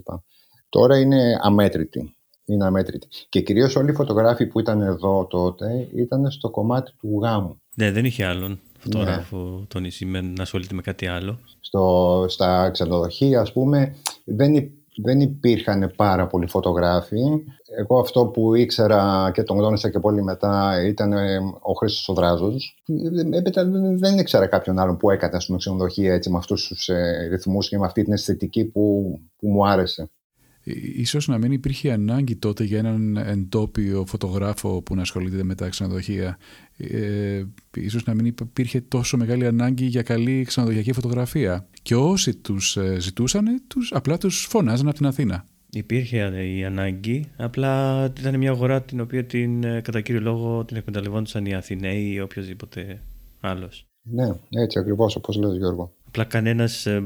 Τώρα 0.68 0.98
είναι 0.98 1.38
αμέτρητοι. 1.42 2.16
Είναι 2.44 2.64
αμέτρητοι. 2.64 3.08
Και 3.28 3.40
κυρίως 3.40 3.76
όλοι 3.76 3.90
οι 3.90 3.94
φωτογράφοι 3.94 4.46
που 4.46 4.60
ήταν 4.60 4.80
εδώ 4.80 5.26
τότε 5.26 5.88
ήταν 5.94 6.30
στο 6.30 6.50
κομμάτι 6.50 6.92
του 6.98 7.20
γάμου. 7.22 7.60
Ναι, 7.74 7.90
δεν 7.92 8.04
είχε 8.04 8.24
άλλον 8.24 8.60
φωτογράφο 8.78 9.64
το 9.68 9.78
νησί 9.78 10.04
με, 10.04 10.20
να 10.20 10.42
ασχολείται 10.42 10.74
με 10.74 10.82
κάτι 10.82 11.06
άλλο. 11.06 11.38
Στο, 11.60 12.24
στα 12.28 12.70
ξενοδοχεία, 12.70 13.40
ας 13.40 13.52
πούμε, 13.52 13.96
δεν, 14.24 14.54
υ- 14.54 14.72
δεν 15.02 15.20
υπήρχαν 15.20 15.92
πάρα 15.96 16.26
πολλοί 16.26 16.46
φωτογράφοι. 16.48 17.20
Εγώ 17.78 17.98
αυτό 17.98 18.26
που 18.26 18.54
ήξερα 18.54 19.30
και 19.34 19.42
τον 19.42 19.56
γνώρισα 19.56 19.90
και 19.90 19.98
πολύ 19.98 20.22
μετά 20.22 20.82
ήταν 20.86 21.12
ε, 21.12 21.36
ο 21.60 21.72
Χρήστος 21.72 22.08
ο 22.08 22.12
Δράζος. 22.12 22.82
Ε, 23.32 23.36
Έπειτα 23.38 23.64
δεν- 23.64 23.98
δεν 23.98 24.18
ήξερα 24.18 24.46
κάποιον 24.46 24.78
άλλον 24.78 24.96
που 24.96 25.10
έκανε 25.10 25.36
ας 25.36 25.46
πούμε, 25.46 25.58
ξενοδοχεία 25.58 26.14
έτσι, 26.14 26.30
με 26.30 26.36
αυτούς 26.38 26.66
τους 26.68 26.88
ε, 26.88 27.26
ρυθμούς 27.30 27.68
και 27.68 27.78
με 27.78 27.86
αυτή 27.86 28.02
την 28.04 28.12
αισθητική 28.12 28.64
που, 28.64 29.12
που 29.38 29.48
μου 29.48 29.66
άρεσε. 29.66 30.10
Ε, 30.68 31.00
Ίσως 31.00 31.28
να 31.28 31.38
μην 31.38 31.52
υπήρχε 31.52 31.92
ανάγκη 31.92 32.36
τότε 32.36 32.64
για 32.64 32.78
έναν 32.78 33.16
εντόπιο 33.16 34.04
φωτογράφο 34.06 34.82
που 34.82 34.94
να 34.94 35.02
ασχολείται 35.02 35.42
με 35.42 35.54
τα 35.54 35.68
ξενοδοχεία. 35.68 36.38
Ε, 36.76 37.44
ίσως 37.74 38.04
να 38.04 38.14
μην 38.14 38.26
υπήρχε 38.26 38.80
τόσο 38.80 39.16
μεγάλη 39.16 39.46
ανάγκη 39.46 39.84
για 39.84 40.02
καλή 40.02 40.44
ξενοδοχειακή 40.46 40.92
φωτογραφία. 40.92 41.66
Και 41.82 41.94
όσοι 41.94 42.34
τους 42.34 42.76
ε, 42.76 42.96
ζητούσαν, 43.00 43.62
τους, 43.66 43.92
απλά 43.92 44.18
τους 44.18 44.46
φωνάζαν 44.50 44.88
από 44.88 44.96
την 44.96 45.06
Αθήνα. 45.06 45.44
Υπήρχε 45.70 46.44
η 46.56 46.64
ανάγκη, 46.64 47.24
απλά 47.36 48.04
ήταν 48.18 48.38
μια 48.38 48.50
αγορά 48.50 48.82
την 48.82 49.00
οποία 49.00 49.24
την, 49.24 49.64
ε, 49.64 49.80
κατά 49.80 50.00
κύριο 50.00 50.20
λόγο 50.20 50.64
την 50.64 50.76
εκμεταλλευόντουσαν 50.76 51.46
οι 51.46 51.54
Αθηναίοι 51.54 52.12
ή 52.12 52.20
οποιοδήποτε 52.20 53.02
άλλος. 53.40 53.86
Ναι, 54.02 54.28
έτσι 54.50 54.78
ακριβώς 54.78 55.16
όπως 55.16 55.36
λες 55.36 55.56
Γιώργο. 55.56 55.92
Απλά 56.08 56.24
κανένας 56.24 56.86
ε, 56.86 57.02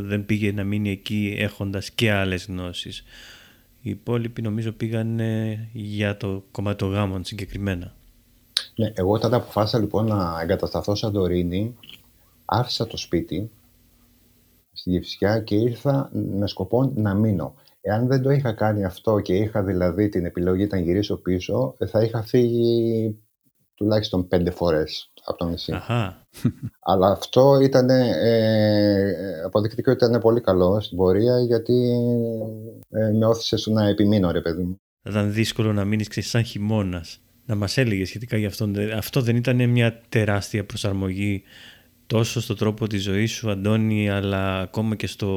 δεν 0.00 0.26
πήγε 0.26 0.52
να 0.52 0.64
μείνει 0.64 0.90
εκεί 0.90 1.34
έχοντας 1.38 1.90
και 1.90 2.12
άλλες 2.12 2.46
γνώσεις. 2.46 3.04
Οι 3.80 3.90
υπόλοιποι 3.90 4.42
νομίζω 4.42 4.72
πήγαν 4.72 5.20
ε, 5.20 5.68
για 5.72 6.16
το 6.16 6.44
κομμάτι 6.50 6.76
των 6.76 6.90
γάμων 6.90 7.24
συγκεκριμένα. 7.24 7.94
Ναι, 8.74 8.92
εγώ 8.94 9.12
όταν 9.12 9.34
αποφάσισα 9.34 9.78
λοιπόν 9.78 10.06
να 10.06 10.38
εγκατασταθώ 10.42 10.94
Σαντορίνη, 10.94 11.76
άφησα 12.44 12.86
το 12.86 12.96
σπίτι 12.96 13.50
στη 14.72 14.90
Γευσιά 14.90 15.40
και 15.40 15.54
ήρθα 15.54 16.10
με 16.12 16.46
σκοπό 16.46 16.92
να 16.94 17.14
μείνω. 17.14 17.54
Εάν 17.80 18.06
δεν 18.06 18.22
το 18.22 18.30
είχα 18.30 18.52
κάνει 18.52 18.84
αυτό 18.84 19.20
και 19.20 19.34
είχα 19.34 19.62
δηλαδή 19.62 20.08
την 20.08 20.24
επιλογή 20.24 20.66
να 20.66 20.78
γυρίσω 20.78 21.16
πίσω, 21.16 21.76
θα 21.86 22.02
είχα 22.02 22.22
φύγει 22.22 23.18
τουλάχιστον 23.80 24.28
πέντε 24.28 24.50
φορές 24.50 25.12
από 25.24 25.38
το 25.38 25.44
νησί. 25.44 25.72
Αχα. 25.72 26.26
Αλλά 26.90 27.10
αυτό 27.10 27.60
ήταν, 27.62 27.88
ε, 27.90 29.42
αποδεικτικό 29.44 29.92
ότι 29.92 30.04
ήταν 30.04 30.20
πολύ 30.20 30.40
καλό 30.40 30.80
στην 30.80 30.96
πορεία 30.96 31.40
γιατί 31.40 31.90
ε, 32.88 33.10
με 33.18 33.26
όθησε 33.26 33.56
στο 33.56 33.70
να 33.70 33.88
επιμείνω 33.88 34.30
ρε 34.30 34.40
παιδί 34.40 34.62
μου. 34.62 34.76
Θα 35.02 35.10
ήταν 35.10 35.32
δύσκολο 35.32 35.72
να 35.72 35.84
μείνεις 35.84 36.08
ξέρεις, 36.08 36.28
σαν 36.28 36.44
χειμώνας. 36.44 37.20
Να 37.46 37.54
μας 37.54 37.76
έλεγε 37.76 38.04
σχετικά 38.04 38.36
γι' 38.36 38.46
αυτό. 38.46 38.70
Αυτό 38.96 39.20
δεν 39.20 39.36
ήταν 39.36 39.70
μια 39.70 40.00
τεράστια 40.08 40.64
προσαρμογή 40.64 41.42
τόσο 42.06 42.40
στο 42.40 42.54
τρόπο 42.54 42.86
της 42.86 43.02
ζωής 43.02 43.30
σου 43.30 43.50
Αντώνη 43.50 44.10
αλλά 44.10 44.60
ακόμα 44.60 44.96
και 44.96 45.06
στο, 45.06 45.28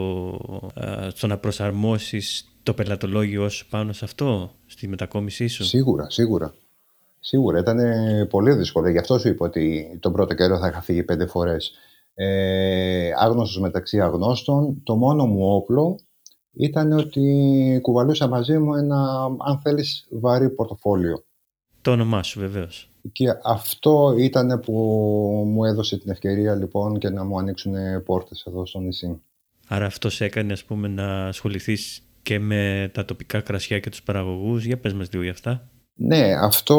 α, 0.73 1.09
στο 1.09 1.27
να 1.27 1.37
προσαρμόσεις 1.37 2.55
το 2.63 2.73
πελατολόγιο 2.73 3.49
σου 3.49 3.67
πάνω 3.69 3.93
σε 3.93 4.05
αυτό 4.05 4.55
στη 4.65 4.87
μετακόμισή 4.87 5.47
σου; 5.47 5.63
Σίγουρα, 5.63 6.09
σίγουρα. 6.09 6.53
Σίγουρα 7.25 7.59
ήταν 7.59 7.77
πολύ 8.29 8.53
δύσκολο. 8.53 8.89
Γι' 8.89 8.97
αυτό 8.97 9.19
σου 9.19 9.27
είπα 9.27 9.45
ότι 9.45 9.97
τον 10.01 10.11
πρώτο 10.11 10.33
καιρό 10.33 10.57
θα 10.57 10.67
είχα 10.67 10.81
φύγει 10.81 11.03
πέντε 11.03 11.25
φορές. 11.25 11.71
Ε, 12.13 13.11
άγνωστος 13.17 13.59
μεταξύ 13.59 14.01
αγνώστων. 14.01 14.83
Το 14.83 14.95
μόνο 14.95 15.25
μου 15.25 15.55
όπλο 15.55 15.99
ήταν 16.53 16.91
ότι 16.91 17.79
κουβαλούσα 17.81 18.27
μαζί 18.27 18.57
μου 18.57 18.73
ένα, 18.73 19.23
αν 19.45 19.59
θέλεις, 19.63 20.07
βαρύ 20.09 20.49
πορτοφόλιο. 20.49 21.23
Το 21.81 21.91
όνομά 21.91 22.23
σου 22.23 22.39
βεβαίως. 22.39 22.89
Και 23.11 23.25
αυτό 23.43 24.15
ήταν 24.17 24.59
που 24.59 24.73
μου 25.47 25.63
έδωσε 25.63 25.97
την 25.97 26.11
ευκαιρία 26.11 26.55
λοιπόν 26.55 26.97
και 26.97 27.09
να 27.09 27.23
μου 27.23 27.37
ανοίξουν 27.37 27.73
πόρτες 28.05 28.43
εδώ 28.47 28.65
στο 28.65 28.79
νησί. 28.79 29.21
Άρα 29.67 29.85
αυτός 29.85 30.15
σε 30.15 30.25
έκανε 30.25 30.53
ας 30.53 30.63
πούμε 30.63 30.87
να 30.87 31.27
ασχοληθείς 31.27 32.01
και 32.23 32.39
με 32.39 32.91
τα 32.93 33.05
τοπικά 33.05 33.41
κρασιά 33.41 33.79
και 33.79 33.89
τους 33.89 34.03
παραγωγούς. 34.03 34.65
Για 34.65 34.77
πες 34.77 34.93
μας 34.93 35.11
λίγο 35.11 35.23
για 35.23 35.31
αυτά. 35.31 35.67
Ναι, 35.95 36.33
αυτό 36.39 36.75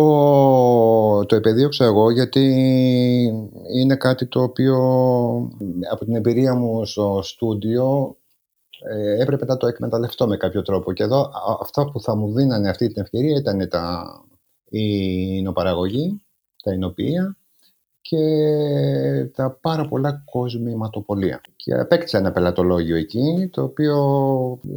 το 1.26 1.36
επεδίωξα 1.36 1.84
εγώ 1.84 2.10
γιατί 2.10 2.40
είναι 3.74 3.96
κάτι 3.96 4.26
το 4.26 4.42
οποίο 4.42 4.76
από 5.90 6.04
την 6.04 6.14
εμπειρία 6.14 6.54
μου 6.54 6.84
στο 6.84 7.20
στούντιο 7.22 8.16
ε, 8.90 9.22
έπρεπε 9.22 9.44
να 9.44 9.56
το 9.56 9.66
εκμεταλλευτώ 9.66 10.26
με 10.26 10.36
κάποιο 10.36 10.62
τρόπο. 10.62 10.92
Και 10.92 11.02
εδώ 11.02 11.30
αυτά 11.60 11.90
που 11.90 12.00
θα 12.00 12.16
μου 12.16 12.32
δίνανε 12.32 12.68
αυτή 12.68 12.88
την 12.88 13.02
ευκαιρία 13.02 13.36
ήταν 13.36 13.68
τα, 13.68 14.04
η 14.70 15.42
νοπαραγωγή, 15.42 16.22
τα 16.62 16.72
εινοποιεία 16.72 17.36
και 18.08 18.20
τα 19.34 19.58
πάρα 19.60 19.88
πολλά 19.88 20.22
κοσμηματοπολία. 20.24 21.40
Και 21.56 21.74
απέκτησα 21.74 22.18
ένα 22.18 22.32
πελατολόγιο 22.32 22.96
εκεί, 22.96 23.48
το 23.52 23.62
οποίο 23.62 23.96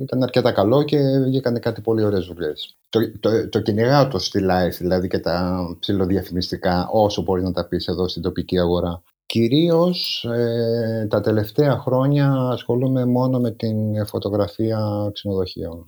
ήταν 0.02 0.24
αρκετά 0.24 0.52
καλό 0.52 0.84
και 0.84 0.98
βγήκαν 1.26 1.60
κάτι 1.60 1.82
πολύ 1.82 2.04
ωραίες 2.04 2.26
δουλειές. 2.26 2.78
Το, 2.90 3.00
το, 3.20 3.50
το 3.50 3.60
κυνηγάω 3.62 4.08
το 4.08 4.20
στη 4.20 4.40
live, 4.44 4.78
δηλαδή 4.80 5.08
και 5.08 5.20
τα 5.20 5.68
ψηλοδιαφημιστικά, 5.80 6.90
όσο 6.92 7.22
μπορεί 7.22 7.44
να 7.44 7.52
τα 7.52 7.68
πεις 7.68 7.88
εδώ 7.88 8.08
στην 8.08 8.22
τοπική 8.22 8.60
αγορά. 8.60 9.04
Κυρίως 9.26 10.28
ε, 10.34 11.08
τα 11.10 11.22
τελευταία 11.22 11.78
χρόνια 11.78 12.32
ασχολούμαι 12.52 13.06
μόνο 13.06 13.40
με 13.40 13.52
την 13.52 14.06
φωτογραφία 14.06 15.10
ξενοδοχείων. 15.14 15.86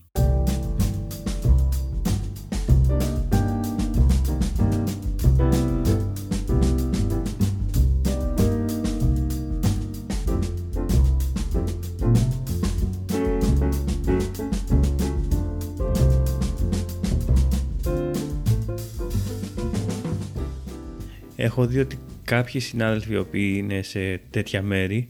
Έχω 21.41 21.65
δει 21.65 21.79
ότι 21.79 21.99
κάποιοι 22.23 22.61
συνάδελφοι 22.61 23.13
οι 23.13 23.17
οποίοι 23.17 23.55
είναι 23.57 23.81
σε 23.81 24.21
τέτοια 24.29 24.61
μέρη 24.61 25.09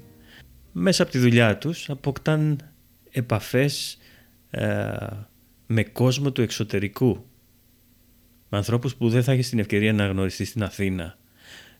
μέσα 0.71 1.03
από 1.03 1.11
τη 1.11 1.17
δουλειά 1.17 1.57
τους 1.57 1.89
αποκτάν 1.89 2.59
επαφές 3.11 3.97
ε, 4.49 4.87
με 5.67 5.83
κόσμο 5.83 6.31
του 6.31 6.41
εξωτερικού 6.41 7.25
με 8.49 8.57
ανθρώπους 8.57 8.95
που 8.95 9.09
δεν 9.09 9.23
θα 9.23 9.31
έχεις 9.31 9.49
την 9.49 9.59
ευκαιρία 9.59 9.93
να 9.93 10.07
γνωριστείς 10.07 10.49
στην 10.49 10.63
Αθήνα 10.63 11.17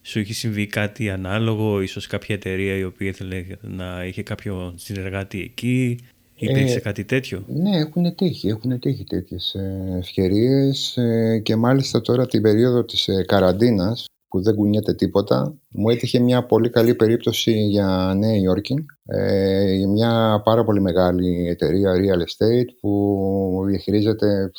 σου 0.01 0.19
έχει 0.19 0.33
συμβεί 0.33 0.67
κάτι 0.67 1.09
ανάλογο 1.09 1.81
ίσως 1.81 2.07
κάποια 2.07 2.35
εταιρεία 2.35 2.75
η 2.75 2.83
οποία 2.83 3.07
ήθελε 3.07 3.45
να 3.62 4.05
είχε 4.05 4.23
κάποιο 4.23 4.73
συνεργάτη 4.77 5.41
εκεί 5.41 5.97
Υπήρξε 6.35 6.75
ε, 6.75 6.79
κάτι 6.79 7.03
τέτοιο; 7.03 7.43
Ναι, 7.47 7.77
έχουν 7.77 8.15
τύχει, 8.15 8.47
έχουν 8.47 8.79
τύχει 8.79 9.03
τέτοιες 9.03 9.53
ε, 9.53 9.97
ευκαιρίες 9.97 10.97
ε, 10.97 11.39
και 11.43 11.55
μάλιστα 11.55 12.01
τώρα 12.01 12.25
την 12.25 12.41
περίοδο 12.41 12.83
της 12.83 13.07
ε, 13.07 13.23
καραντίνας 13.27 14.05
που 14.29 14.41
δεν 14.41 14.55
κουνιέται 14.55 14.93
τίποτα. 14.93 15.57
Μου 15.69 15.89
έτυχε 15.89 16.19
μια 16.19 16.45
πολύ 16.45 16.69
καλή 16.69 16.95
περίπτωση 16.95 17.51
για 17.51 18.13
Νέα 18.17 18.35
Υόρκη, 18.35 18.85
ε, 19.05 19.73
για 19.73 19.87
μια 19.87 20.41
πάρα 20.43 20.63
πολύ 20.63 20.81
μεγάλη 20.81 21.47
εταιρεία 21.47 21.93
real 21.93 22.19
estate 22.19 22.67
που 22.79 23.63
διαχειρίζεται 23.67 24.51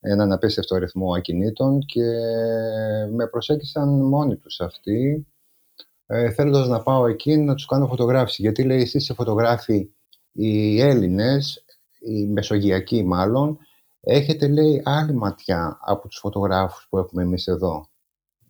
έναν 0.00 0.32
απίστευτο 0.32 0.74
αριθμό 0.74 1.12
ακινήτων 1.12 1.78
και 1.78 2.04
με 3.16 3.26
προσέγγισαν 3.26 3.88
μόνοι 3.88 4.36
τους 4.36 4.60
αυτοί 4.60 5.26
ε, 6.06 6.30
θέλοντας 6.30 6.68
να 6.68 6.82
πάω 6.82 7.06
εκεί 7.06 7.36
να 7.36 7.54
τους 7.54 7.66
κάνω 7.66 7.86
φωτογράφηση. 7.86 8.42
Γιατί 8.42 8.62
λέει 8.62 8.80
εσείς 8.80 9.04
σε 9.04 9.14
φωτογράφοι 9.14 9.90
οι 10.32 10.80
Έλληνες, 10.80 11.64
οι 11.98 12.26
Μεσογειακοί 12.26 13.04
μάλλον, 13.04 13.58
έχετε 14.00 14.48
λέει 14.48 14.82
άλλη 14.84 15.14
ματιά 15.14 15.78
από 15.80 16.08
τους 16.08 16.18
φωτογράφους 16.18 16.86
που 16.90 16.98
έχουμε 16.98 17.22
εμείς 17.22 17.46
εδώ. 17.46 17.86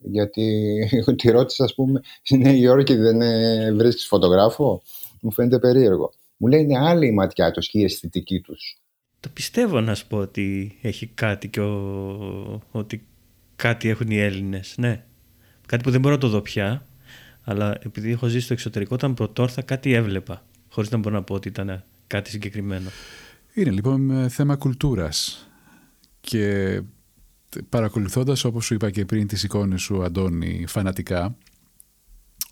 Γιατί 0.00 0.76
τη 1.18 1.30
ρώτησα, 1.30 1.64
ας 1.64 1.74
πούμε, 1.74 2.00
στη 2.22 2.38
Νέα 2.38 2.54
Υόρκη 2.54 2.94
δεν 2.94 3.20
ε, 3.20 3.72
βρίσκεις 3.72 4.06
φωτογράφο; 4.06 4.82
Μου 5.20 5.32
φαίνεται 5.32 5.58
περίεργο. 5.58 6.12
Μου 6.36 6.48
λέει 6.48 6.60
είναι 6.60 6.78
άλλη 6.78 7.06
η 7.06 7.12
ματιά 7.12 7.50
τους 7.50 7.68
και 7.68 7.78
η 7.78 7.84
αισθητική 7.84 8.40
τους. 8.40 8.78
Το 9.20 9.28
πιστεύω 9.28 9.80
να 9.80 9.94
σου 9.94 10.06
πω 10.06 10.16
ότι 10.16 10.78
έχει 10.82 11.06
κάτι 11.06 11.48
και 11.48 11.60
ότι 12.70 13.06
κάτι 13.56 13.88
έχουν 13.88 14.10
οι 14.10 14.18
Έλληνες. 14.18 14.74
Ναι. 14.78 15.04
Κάτι 15.66 15.82
που 15.82 15.90
δεν 15.90 16.00
μπορώ 16.00 16.14
να 16.14 16.20
το 16.20 16.28
δω 16.28 16.40
πια. 16.40 16.86
Αλλά 17.44 17.78
επειδή 17.84 18.10
έχω 18.10 18.26
ζήσει 18.26 18.44
στο 18.44 18.52
εξωτερικό, 18.52 18.94
όταν 18.94 19.14
πρωτόρθα 19.14 19.62
κάτι 19.62 19.92
έβλεπα. 19.92 20.42
Χωρίς 20.68 20.90
να 20.90 20.98
μπορώ 20.98 21.14
να 21.14 21.22
πω 21.22 21.34
ότι 21.34 21.48
ήταν 21.48 21.84
κάτι 22.06 22.30
συγκεκριμένο. 22.30 22.90
Είναι 23.54 23.70
λοιπόν 23.70 24.30
θέμα 24.30 24.56
κουλτούρας 24.56 25.48
και 26.20 26.80
παρακολουθώντας 27.68 28.44
όπως 28.44 28.64
σου 28.64 28.74
είπα 28.74 28.90
και 28.90 29.04
πριν 29.04 29.26
τις 29.26 29.42
εικόνες 29.42 29.82
σου 29.82 30.02
Αντώνη 30.02 30.64
φανατικά 30.68 31.36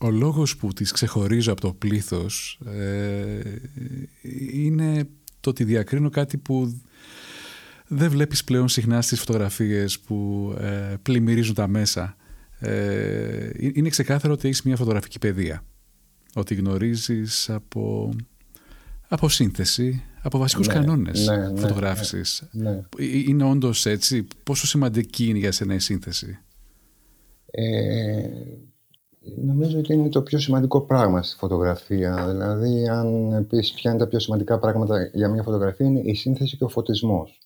ο 0.01 0.11
λόγος 0.11 0.57
που 0.57 0.73
τις 0.73 0.93
ξεχωρίζω 0.93 1.53
από 1.53 1.61
το 1.61 1.73
πλήθος 1.73 2.61
ε, 2.67 3.41
είναι 4.53 5.09
το 5.41 5.51
ότι 5.51 5.65
διακρίνω 5.65 6.11
κάτι 6.11 6.37
που 6.37 6.81
δεν 7.87 8.11
βλέπεις 8.11 8.45
πλέον 8.45 8.69
συχνά 8.69 9.03
στις 9.03 9.19
φωτογραφίες 9.19 10.01
που 10.01 10.51
ε, 10.61 10.95
πλημμυρίζουν 11.03 11.55
τα 11.55 11.69
μέσα. 11.69 12.17
Ε, 12.59 13.51
είναι 13.55 13.89
ξεκάθαρο 13.89 14.33
ότι 14.33 14.47
έχεις 14.47 14.63
μια 14.63 14.77
φωτογραφική 14.77 15.19
παιδεία. 15.19 15.65
Ότι 16.35 16.55
γνωρίζεις 16.55 17.51
από 17.51 18.15
από 19.09 19.29
σύνθεση, 19.29 20.03
από 20.27 20.39
βασικούς 20.39 20.67
ναι, 20.67 20.75
κανόνες 20.75 21.27
ναι, 21.27 21.37
ναι 21.37 21.61
φωτογράφησης. 21.61 22.49
Ναι, 22.53 22.71
ναι. 22.71 22.83
Ε, 22.99 23.19
είναι 23.27 23.45
όντως 23.45 23.87
έτσι. 23.87 24.27
Πόσο 24.43 24.67
σημαντική 24.67 25.29
είναι 25.29 25.39
για 25.39 25.53
σένα 25.53 25.75
η 25.75 25.79
σύνθεση; 25.79 26.39
Ε, 27.51 28.29
νομίζω 29.45 29.79
ότι 29.79 29.93
είναι 29.93 30.09
το 30.09 30.23
πιο 30.23 30.39
σημαντικό 30.39 30.81
πράγμα 30.81 31.23
στη 31.23 31.37
φωτογραφία. 31.37 32.27
Δηλαδή, 32.29 32.89
αν 32.89 33.47
πεις 33.49 33.73
ποια 33.73 33.91
είναι 33.91 34.01
τα 34.01 34.07
πιο 34.07 34.19
σημαντικά 34.19 34.59
πράγματα 34.59 35.11
για 35.13 35.29
μια 35.29 35.43
φωτογραφία, 35.43 35.87
είναι 35.87 36.01
η 36.01 36.15
σύνθεση 36.15 36.57
και 36.57 36.65
ο 36.65 36.69
φωτισμός. 36.69 37.39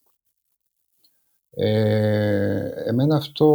Ε, 1.51 2.69
εμένα 2.87 3.17
αυτό 3.17 3.47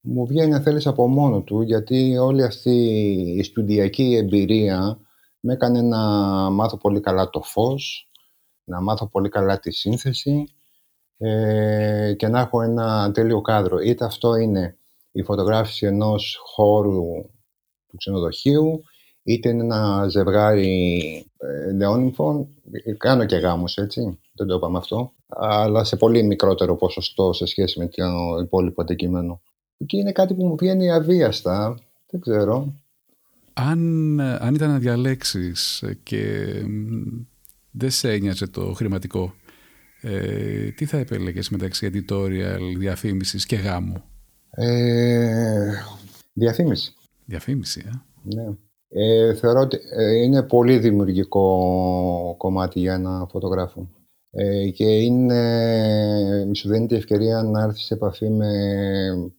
μου 0.00 0.26
βγαίνει, 0.26 0.54
αν 0.54 0.62
θέλεις, 0.62 0.86
από 0.86 1.08
μόνο 1.08 1.40
του, 1.40 1.62
γιατί 1.62 2.16
όλη 2.18 2.42
αυτή 2.42 2.70
η 3.38 3.42
στουδιακή 3.42 4.14
εμπειρία 4.14 4.98
με 5.46 5.52
έκανε 5.52 5.82
να 5.82 5.98
μάθω 6.50 6.76
πολύ 6.76 7.00
καλά 7.00 7.30
το 7.30 7.42
φως, 7.42 8.10
να 8.64 8.80
μάθω 8.80 9.08
πολύ 9.08 9.28
καλά 9.28 9.58
τη 9.58 9.70
σύνθεση 9.72 10.44
ε, 11.16 12.14
και 12.16 12.28
να 12.28 12.40
έχω 12.40 12.62
ένα 12.62 13.10
τέλειο 13.14 13.40
κάδρο. 13.40 13.78
Είτε 13.78 14.04
αυτό 14.04 14.34
είναι 14.34 14.78
η 15.12 15.22
φωτογράφηση 15.22 15.86
ενός 15.86 16.40
χώρου 16.44 17.02
του 17.86 17.96
ξενοδοχείου, 17.96 18.82
είτε 19.22 19.48
είναι 19.48 19.62
ένα 19.62 20.08
ζευγάρι 20.08 20.96
ε, 21.36 22.92
Κάνω 22.96 23.24
και 23.24 23.36
γάμους, 23.36 23.76
έτσι, 23.76 24.18
δεν 24.32 24.46
το 24.46 24.54
είπαμε 24.54 24.78
αυτό, 24.78 25.12
αλλά 25.26 25.84
σε 25.84 25.96
πολύ 25.96 26.22
μικρότερο 26.22 26.76
ποσοστό 26.76 27.32
σε 27.32 27.46
σχέση 27.46 27.78
με 27.78 27.88
το 27.88 28.38
υπόλοιπο 28.42 28.82
αντικείμενο. 28.82 29.40
Και 29.86 29.96
είναι 29.96 30.12
κάτι 30.12 30.34
που 30.34 30.46
μου 30.46 30.56
βγαίνει 30.56 30.90
αβίαστα, 30.90 31.78
δεν 32.10 32.20
ξέρω. 32.20 32.83
Αν, 33.54 34.20
αν 34.20 34.54
ήταν 34.54 34.70
να 34.70 34.78
διαλέξεις 34.78 35.84
και 36.02 36.46
δεν 37.70 37.90
σε 37.90 38.12
ένοιαζε 38.12 38.46
το 38.46 38.72
χρηματικό, 38.72 39.34
ε, 40.00 40.70
τι 40.70 40.84
θα 40.84 40.96
επέλεγες 40.96 41.48
μεταξύ 41.48 41.90
editorial, 41.92 42.76
διαφήμισης 42.78 43.46
και 43.46 43.56
γάμου; 43.56 44.02
Ε, 44.50 45.72
διαφήμιση. 46.32 46.94
Διαφήμιση, 47.24 47.84
ε. 47.86 47.90
Ναι. 48.34 48.56
Ε, 48.88 49.34
θεωρώ 49.34 49.60
ότι 49.60 49.78
ε, 49.96 50.22
είναι 50.22 50.42
πολύ 50.42 50.78
δημιουργικό 50.78 52.34
κομμάτι 52.38 52.80
για 52.80 52.94
ένα 52.94 53.26
φωτογράφο. 53.30 53.88
Ε, 54.30 54.68
και 54.68 54.84
είναι, 54.84 56.50
σου 56.54 56.68
δίνει 56.68 56.86
τη 56.86 56.94
ευκαιρία 56.94 57.42
να 57.42 57.62
έρθεις 57.62 57.84
σε 57.84 57.94
επαφή 57.94 58.30
με 58.30 58.50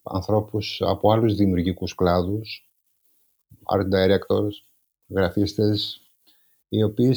ανθρώπους 0.03 0.81
από 0.85 1.11
άλλους 1.11 1.35
δημιουργικούς 1.35 1.95
κλάδους 1.95 2.69
art 3.65 3.87
directors, 3.95 4.53
γραφίστες, 5.07 6.01
οι 6.69 6.83
οποίοι 6.83 7.15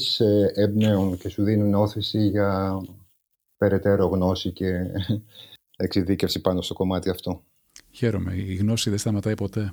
εμπνέουν 0.54 1.18
και 1.18 1.28
σου 1.28 1.44
δίνουν 1.44 1.74
όθηση 1.74 2.28
για 2.28 2.80
περαιτέρω 3.56 4.06
γνώση 4.06 4.52
και 4.52 4.80
εξειδίκευση 5.76 6.40
πάνω 6.40 6.62
στο 6.62 6.74
κομμάτι 6.74 7.10
αυτό. 7.10 7.42
Χαίρομαι. 7.90 8.34
Η 8.34 8.54
γνώση 8.54 8.90
δεν 8.90 8.98
σταματάει 8.98 9.34
ποτέ. 9.34 9.72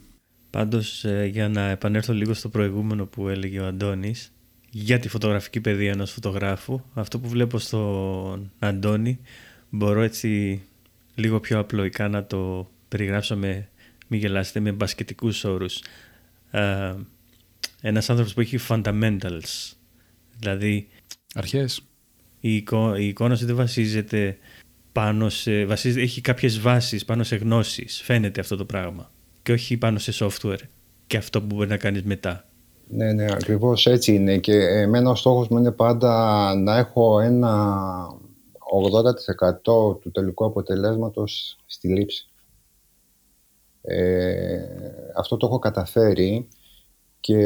Πάντως 0.49 1.05
ε, 1.05 1.25
για 1.25 1.49
να 1.49 1.69
επανέλθω 1.69 2.13
λίγο 2.13 2.33
στο 2.33 2.49
προηγούμενο 2.49 3.05
που 3.05 3.27
έλεγε 3.29 3.59
ο 3.59 3.65
Αντώνης 3.65 4.31
για 4.69 4.99
τη 4.99 5.07
φωτογραφική 5.07 5.61
παιδεία 5.61 5.91
ενός 5.91 6.11
φωτογράφου 6.11 6.81
αυτό 6.93 7.19
που 7.19 7.27
βλέπω 7.27 7.59
στον 7.59 8.51
Αντώνη 8.59 9.19
μπορώ 9.69 10.01
έτσι 10.01 10.61
λίγο 11.15 11.39
πιο 11.39 11.59
απλοϊκά 11.59 12.07
να 12.07 12.25
το 12.25 12.69
περιγράψω 12.87 13.35
με, 13.37 13.69
μην 14.07 14.19
γελάσετε, 14.19 14.59
με 14.59 14.71
μπασκετικούς 14.71 15.43
όρους. 15.43 15.81
Ε, 16.51 16.93
ένας 17.81 18.09
άνθρωπος 18.09 18.33
που 18.33 18.41
έχει 18.41 18.57
fundamentals, 18.69 19.73
δηλαδή 20.39 20.87
Αρχές. 21.33 21.81
η, 22.39 22.55
εικό, 22.55 22.95
η 22.95 23.07
εικόνα 23.07 23.35
σου 23.35 23.45
δεν 23.45 23.55
βασίζεται 23.55 24.37
πάνω 24.91 25.29
σε, 25.29 25.65
βασίζεται, 25.65 26.01
έχει 26.01 26.21
κάποιες 26.21 26.59
βάσεις 26.59 27.05
πάνω 27.05 27.23
σε 27.23 27.35
γνώσεις, 27.35 28.01
φαίνεται 28.01 28.39
αυτό 28.39 28.55
το 28.55 28.65
πράγμα 28.65 29.11
και 29.43 29.51
όχι 29.51 29.77
πάνω 29.77 29.99
σε 29.99 30.25
software 30.25 30.59
και 31.07 31.17
αυτό 31.17 31.41
που 31.41 31.55
μπορεί 31.55 31.69
να 31.69 31.77
κάνεις 31.77 32.03
μετά. 32.03 32.45
Ναι, 32.87 33.13
ναι, 33.13 33.25
ακριβώς 33.31 33.87
έτσι 33.87 34.13
είναι 34.13 34.37
και 34.37 34.53
εμένα 34.53 35.09
ο 35.09 35.15
στόχος 35.15 35.47
μου 35.47 35.57
είναι 35.57 35.71
πάντα 35.71 36.55
να 36.55 36.77
έχω 36.77 37.19
ένα 37.19 37.77
80% 39.63 39.99
του 39.99 40.11
τελικού 40.11 40.45
αποτελέσματος 40.45 41.57
στη 41.65 41.87
λήψη. 41.87 42.27
Ε, 43.87 44.59
αυτό 45.17 45.37
το 45.37 45.45
έχω 45.47 45.59
καταφέρει 45.59 46.47
και 47.19 47.37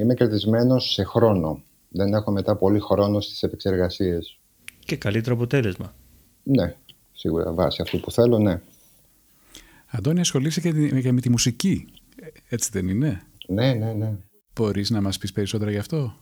είμαι 0.00 0.14
κερδισμένος 0.14 0.92
σε 0.92 1.04
χρόνο. 1.04 1.62
Δεν 1.88 2.14
έχω 2.14 2.30
μετά 2.30 2.56
πολύ 2.56 2.78
χρόνο 2.80 3.20
στις 3.20 3.42
επεξεργασίες. 3.42 4.38
Και 4.84 4.96
καλύτερο 4.96 5.34
αποτέλεσμα. 5.34 5.94
Ναι, 6.42 6.74
σίγουρα 7.12 7.52
βάσει 7.52 7.82
αυτού 7.82 8.00
που 8.00 8.10
θέλω, 8.10 8.38
ναι. 8.38 8.60
Αντώνη, 9.90 10.20
ασχολείσαι 10.20 10.60
και, 10.60 10.72
τη- 10.72 11.00
και 11.02 11.12
με 11.12 11.20
τη 11.20 11.30
μουσική. 11.30 11.88
Ε, 12.22 12.26
Έτσι 12.54 12.70
δεν 12.72 12.88
είναι; 12.88 13.22
Ναι, 13.48 13.72
ναι, 13.72 13.92
ναι. 13.92 14.12
Μπορείς 14.54 14.90
να 14.90 15.00
μας 15.00 15.18
πεις 15.18 15.32
περισσότερα 15.32 15.70
γι' 15.70 15.78
αυτό; 15.78 16.14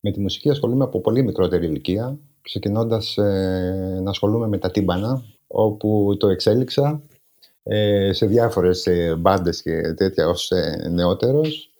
Με 0.00 0.10
τη 0.12 0.20
μουσική 0.20 0.50
ασχολούμαι 0.50 0.84
από 0.84 1.00
πολύ 1.00 1.22
μικρότερη 1.22 1.66
ηλικία, 1.66 2.18
ξεκινώντας 2.42 3.16
ε, 3.16 4.00
να 4.02 4.10
ασχολούμαι 4.10 4.48
με 4.48 4.58
τα 4.58 4.70
τύμπανα, 4.70 5.22
όπου 5.46 6.16
το 6.18 6.28
εξέλιξα 6.28 7.02
ε, 7.08 7.09
σε 8.10 8.26
διάφορες 8.26 8.86
ε, 8.86 9.14
μπάντες 9.18 9.62
και 9.62 9.94
τέτοια 9.96 10.28
ως 10.28 10.50
ε, 10.50 10.88
νεότερος. 10.90 11.70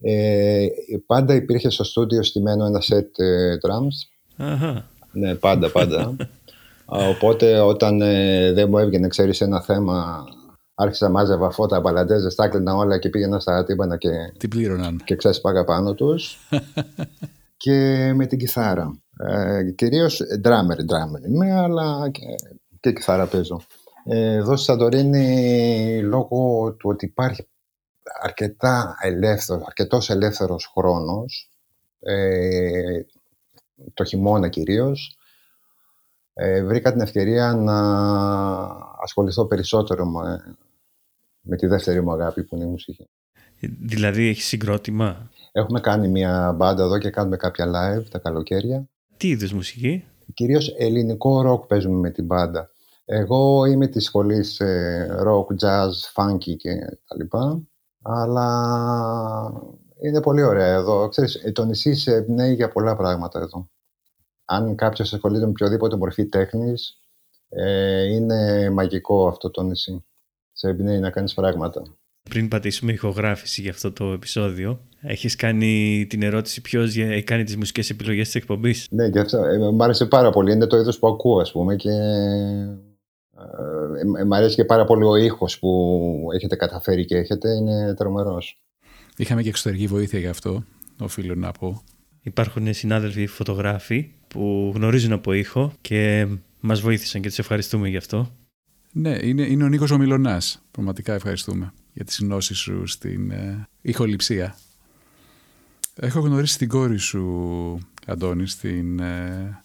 Ε, 0.00 0.66
πάντα 1.06 1.34
υπήρχε 1.34 1.70
στο 1.70 1.84
στούντιο 1.84 2.22
στημένο 2.22 2.64
ένα 2.64 2.80
set 2.90 3.24
ε, 3.24 3.56
drums. 3.62 4.44
Αχα. 4.44 4.88
Ναι, 5.12 5.34
πάντα, 5.34 5.70
πάντα. 5.70 6.00
Α, 6.86 7.08
Οπότε 7.08 7.60
όταν 7.60 8.00
ε, 8.00 8.52
δεν 8.52 8.68
μου 8.68 8.78
έβγαινε, 8.78 9.08
ξέρεις, 9.08 9.40
ένα 9.40 9.60
θέμα, 9.62 10.24
άρχισα 10.74 11.08
μάζευα 11.08 11.50
φώτα, 11.50 11.80
μπαλαντέζες, 11.80 12.34
τα 12.34 12.44
έκλεινα 12.44 12.74
όλα 12.74 12.98
και 12.98 13.08
πήγαινα 13.08 13.40
στα 13.40 13.64
τύμπανα 13.64 13.96
και 13.96 14.10
Τι 14.38 14.48
πλήρωναν. 14.48 15.00
και 15.04 15.16
ξέσπαγα 15.16 15.64
πάνω 15.64 15.94
τους 15.94 16.38
και 17.56 18.10
με 18.14 18.26
την 18.26 18.38
κιθάρα. 18.38 18.98
Ε, 19.18 19.70
κυρίως 19.70 20.20
drummer, 20.44 20.78
drummer 20.78 21.28
είμαι, 21.28 21.52
αλλά 21.52 22.10
και, 22.10 22.22
και 22.80 22.92
κιθάρα 22.92 23.26
παίζω. 23.26 23.60
Ε, 24.04 24.34
εδώ 24.34 24.56
στη 24.56 24.64
Σαντορίνη, 24.64 26.00
λόγω 26.02 26.72
του 26.72 26.90
ότι 26.90 27.04
υπάρχει 27.04 27.46
αρκετά 28.22 28.96
ελεύθερο, 29.00 29.62
αρκετός 29.66 30.10
ελεύθερος 30.10 30.72
χρόνος, 30.76 31.50
ε, 32.00 33.00
το 33.94 34.04
χειμώνα 34.04 34.48
κυρίως, 34.48 35.16
ε, 36.34 36.64
βρήκα 36.64 36.92
την 36.92 37.00
ευκαιρία 37.00 37.54
να 37.54 37.78
ασχοληθώ 39.02 39.46
περισσότερο 39.46 40.06
με, 40.06 40.56
με 41.40 41.56
τη 41.56 41.66
δεύτερη 41.66 42.02
μου 42.02 42.12
αγάπη 42.12 42.44
που 42.44 42.54
είναι 42.54 42.64
η 42.64 42.68
μουσική. 42.68 43.08
Δηλαδή 43.80 44.28
έχεις 44.28 44.44
συγκρότημα; 44.44 45.30
Έχουμε 45.52 45.80
κάνει 45.80 46.08
μια 46.08 46.52
μπάντα 46.56 46.82
εδώ 46.82 46.98
και 46.98 47.10
κάνουμε 47.10 47.36
κάποια 47.36 47.66
live 47.66 48.08
τα 48.10 48.18
καλοκαίρια. 48.18 48.88
Τι 49.16 49.28
είδους 49.28 49.52
μουσική; 49.52 50.04
Κυρίως 50.34 50.74
ελληνικό 50.78 51.42
ροκ 51.42 51.66
παίζουμε 51.66 51.98
με 51.98 52.10
την 52.10 52.24
μπάντα. 52.24 52.70
Εγώ 53.04 53.64
είμαι 53.64 53.86
της 53.86 54.04
σχολής 54.04 54.60
ε, 54.60 55.08
rock, 55.26 55.46
jazz, 55.66 55.90
funky 56.14 56.56
και 56.56 56.74
τα 57.06 57.16
λοιπά. 57.16 57.62
Αλλά 58.02 58.46
είναι 60.02 60.20
πολύ 60.20 60.42
ωραία 60.42 60.74
εδώ. 60.74 61.08
Ξέρεις, 61.08 61.34
ε, 61.34 61.52
το 61.52 61.64
νησί 61.64 61.94
σε 61.94 62.14
εμπνέει 62.14 62.54
για 62.54 62.68
πολλά 62.68 62.96
πράγματα 62.96 63.40
εδώ. 63.40 63.68
Αν 64.44 64.74
κάποιος 64.74 65.12
ασχολείται 65.12 65.44
με 65.44 65.50
οποιοδήποτε 65.50 65.96
μορφή 65.96 66.26
τέχνης, 66.26 66.98
ε, 67.48 68.02
είναι 68.02 68.70
μαγικό 68.70 69.26
αυτό 69.28 69.50
το 69.50 69.62
νησί. 69.62 70.04
Σε 70.52 70.68
εμπνέει 70.68 70.98
να 70.98 71.10
κάνεις 71.10 71.34
πράγματα. 71.34 71.82
Πριν 72.30 72.48
πατήσουμε 72.48 72.92
ηχογράφηση 72.92 73.60
για 73.60 73.70
αυτό 73.70 73.92
το 73.92 74.04
επεισόδιο, 74.04 74.80
έχεις 75.00 75.36
κάνει 75.36 76.06
την 76.08 76.22
ερώτηση 76.22 76.60
ποιος 76.60 76.94
για- 76.94 77.10
έχει 77.10 77.24
κάνει 77.24 77.44
τις 77.44 77.56
μουσικές 77.56 77.90
επιλογές 77.90 78.24
της 78.26 78.34
εκπομπής; 78.34 78.86
Ναι, 78.90 79.10
και 79.10 79.18
αυτό 79.18 79.38
ε, 79.44 79.70
μ' 79.72 79.82
άρεσε 79.82 80.06
πάρα 80.06 80.30
πολύ. 80.30 80.52
Είναι 80.52 80.66
το 80.66 80.76
είδος 80.76 80.98
που 80.98 81.06
ακούω, 81.08 81.40
ας 81.40 81.52
πούμε, 81.52 81.76
και 81.76 81.90
ε, 83.38 84.20
ε, 84.20 84.24
μ' 84.24 84.32
αρέσει 84.32 84.54
και 84.54 84.64
πάρα 84.64 84.84
πολύ 84.84 85.04
ο 85.04 85.16
ήχος 85.16 85.58
που 85.58 86.28
έχετε 86.34 86.56
καταφέρει 86.56 87.04
και 87.04 87.16
έχετε. 87.16 87.48
Είναι 87.50 87.94
τρομερός. 87.94 88.58
Είχαμε 89.16 89.42
και 89.42 89.48
εξωτερική 89.48 89.86
βοήθεια 89.86 90.18
γι' 90.18 90.26
αυτό, 90.26 90.64
οφείλω 91.00 91.34
να 91.34 91.52
πω. 91.52 91.82
Υπάρχουν 92.22 92.74
συνάδελφοι 92.74 93.26
φωτογράφοι 93.26 94.10
που 94.28 94.72
γνωρίζουν 94.74 95.12
από 95.12 95.32
ήχο 95.32 95.72
και 95.80 96.26
μας 96.60 96.80
βοήθησαν 96.80 97.20
και 97.20 97.28
τους 97.28 97.38
ευχαριστούμε 97.38 97.88
γι' 97.88 97.96
αυτό. 97.96 98.30
Ναι, 98.92 99.18
είναι, 99.22 99.42
είναι 99.42 99.64
ο 99.64 99.68
Νίκος 99.68 99.90
ο 99.90 99.98
Μιλωνάς. 99.98 100.62
Πραγματικά 100.70 101.14
ευχαριστούμε 101.14 101.72
για 101.92 102.04
τις 102.04 102.18
γνώσεις 102.18 102.58
σου 102.58 102.86
στην 102.86 103.30
ε, 103.30 103.68
ηχοληψία. 103.80 104.56
Έχω 105.94 106.20
γνωρίσει 106.20 106.58
την 106.58 106.68
κόρη 106.68 106.98
σου, 106.98 107.78
Αντώνη, 108.06 108.46
στην 108.46 108.98
ε, 108.98 109.62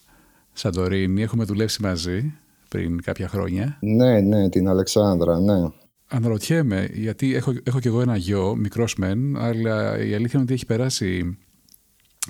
Σαντορίνη. 0.54 1.22
Έχουμε 1.22 1.44
δουλέψει 1.44 1.82
μαζί 1.82 2.34
πριν 2.70 3.02
κάποια 3.02 3.28
χρόνια. 3.28 3.78
Ναι, 3.82 4.20
ναι, 4.20 4.50
την 4.50 4.68
Αλεξάνδρα, 4.68 5.40
ναι. 5.40 5.70
Αναρωτιέμαι, 6.08 6.90
γιατί 6.94 7.36
έχω, 7.36 7.54
έχω 7.64 7.80
κι 7.80 7.88
εγώ 7.88 8.02
ένα 8.02 8.18
γιο, 8.18 8.56
μικρός 8.56 8.96
μεν, 8.96 9.38
αλλά 9.38 9.98
η 9.98 10.14
αλήθεια 10.14 10.32
είναι 10.34 10.42
ότι 10.42 10.54
έχει 10.54 10.66
περάσει 10.66 11.38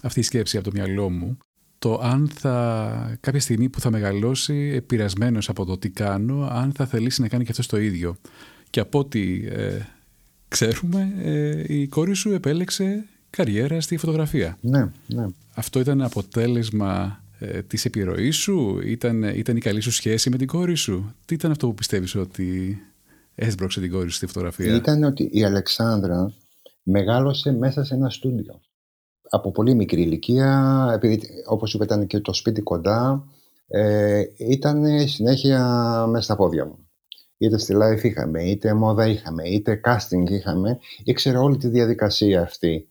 αυτή 0.04 0.20
η 0.20 0.24
σκέψη 0.24 0.58
από 0.58 0.66
το 0.70 0.72
μυαλό 0.74 1.10
μου. 1.10 1.38
Το 1.80 2.00
αν 2.04 2.30
θα, 2.34 3.18
κάποια 3.20 3.40
στιγμή 3.40 3.70
που 3.70 3.80
θα 3.80 3.92
μεγαλώσει 3.92 4.72
επηρεασμένος 4.76 5.50
από 5.50 5.66
το 5.66 5.78
τι 5.78 5.90
κάνω, 5.90 6.48
αν 6.52 6.72
θα 6.72 6.86
θελήσει 6.86 7.22
να 7.22 7.28
κάνει 7.28 7.44
και 7.44 7.52
αυτός 7.52 7.68
το 7.68 7.78
ίδιο. 7.78 8.16
Και 8.70 8.80
από 8.80 9.00
ό,τι 9.00 9.46
ε, 9.50 9.80
ξέρουμε, 10.48 11.14
ε, 11.22 11.64
η 11.68 11.88
κόρη 11.88 12.14
σου 12.14 12.32
επέλεξε 12.32 13.06
καριέρα 13.30 13.82
στη 13.82 13.98
φωτογραφία. 13.98 14.58
Ναι, 14.62 14.92
ναι. 15.08 15.26
Αυτό 15.54 15.80
ήταν 15.80 16.02
αποτέλεσμα 16.02 17.24
ε, 17.40 17.62
της 17.62 17.86
επιρροής 17.86 18.36
σου, 18.36 18.80
ήταν, 18.84 19.24
ήταν 19.24 19.58
η 19.58 19.60
καλή 19.60 19.80
σου 19.80 19.92
σχέση 19.92 20.30
με 20.30 20.38
την 20.38 20.48
κόρη 20.48 20.76
σου; 20.76 21.16
Τι 21.26 21.34
ήταν 21.34 21.52
αυτό 21.52 21.68
που 21.68 21.74
πιστεύεις 21.74 22.16
ότι 22.16 22.78
έσπρωξε 23.36 23.80
την 23.80 23.92
κόρη 23.92 24.10
σου 24.10 24.16
στη 24.16 24.26
φωτογραφία; 24.26 24.76
Ήταν 24.76 25.04
ότι 25.04 25.30
η 25.32 25.44
Αλεξάνδρα 25.44 26.34
μεγάλωσε 26.84 27.52
μέσα 27.52 27.84
σε 27.84 27.94
ένα 27.94 28.10
στούντιο. 28.10 28.62
Από 29.30 29.52
πολύ 29.52 29.76
μικρή 29.76 30.02
ηλικία, 30.02 30.90
επειδή 30.94 31.22
όπως 31.46 31.74
είπε 31.74 31.84
ήταν 31.84 32.08
και 32.08 32.20
το 32.20 32.34
σπίτι 32.34 32.62
κοντά, 32.62 33.28
ε, 33.68 34.24
ήταν 34.38 35.08
συνέχεια 35.08 35.62
μέσα 36.10 36.24
στα 36.24 36.36
πόδια 36.36 36.66
μου. 36.66 36.90
Είτε 37.38 37.58
στη 37.58 37.76
live 37.78 38.04
είχαμε, 38.04 38.44
είτε 38.44 38.74
μόδα 38.74 39.08
είχαμε, 39.08 39.50
είτε 39.50 39.82
casting 39.84 40.30
είχαμε. 40.30 40.80
Ήξερε 41.04 41.38
όλη 41.38 41.58
τη 41.58 41.68
διαδικασία 41.68 42.42
αυτή. 42.42 42.90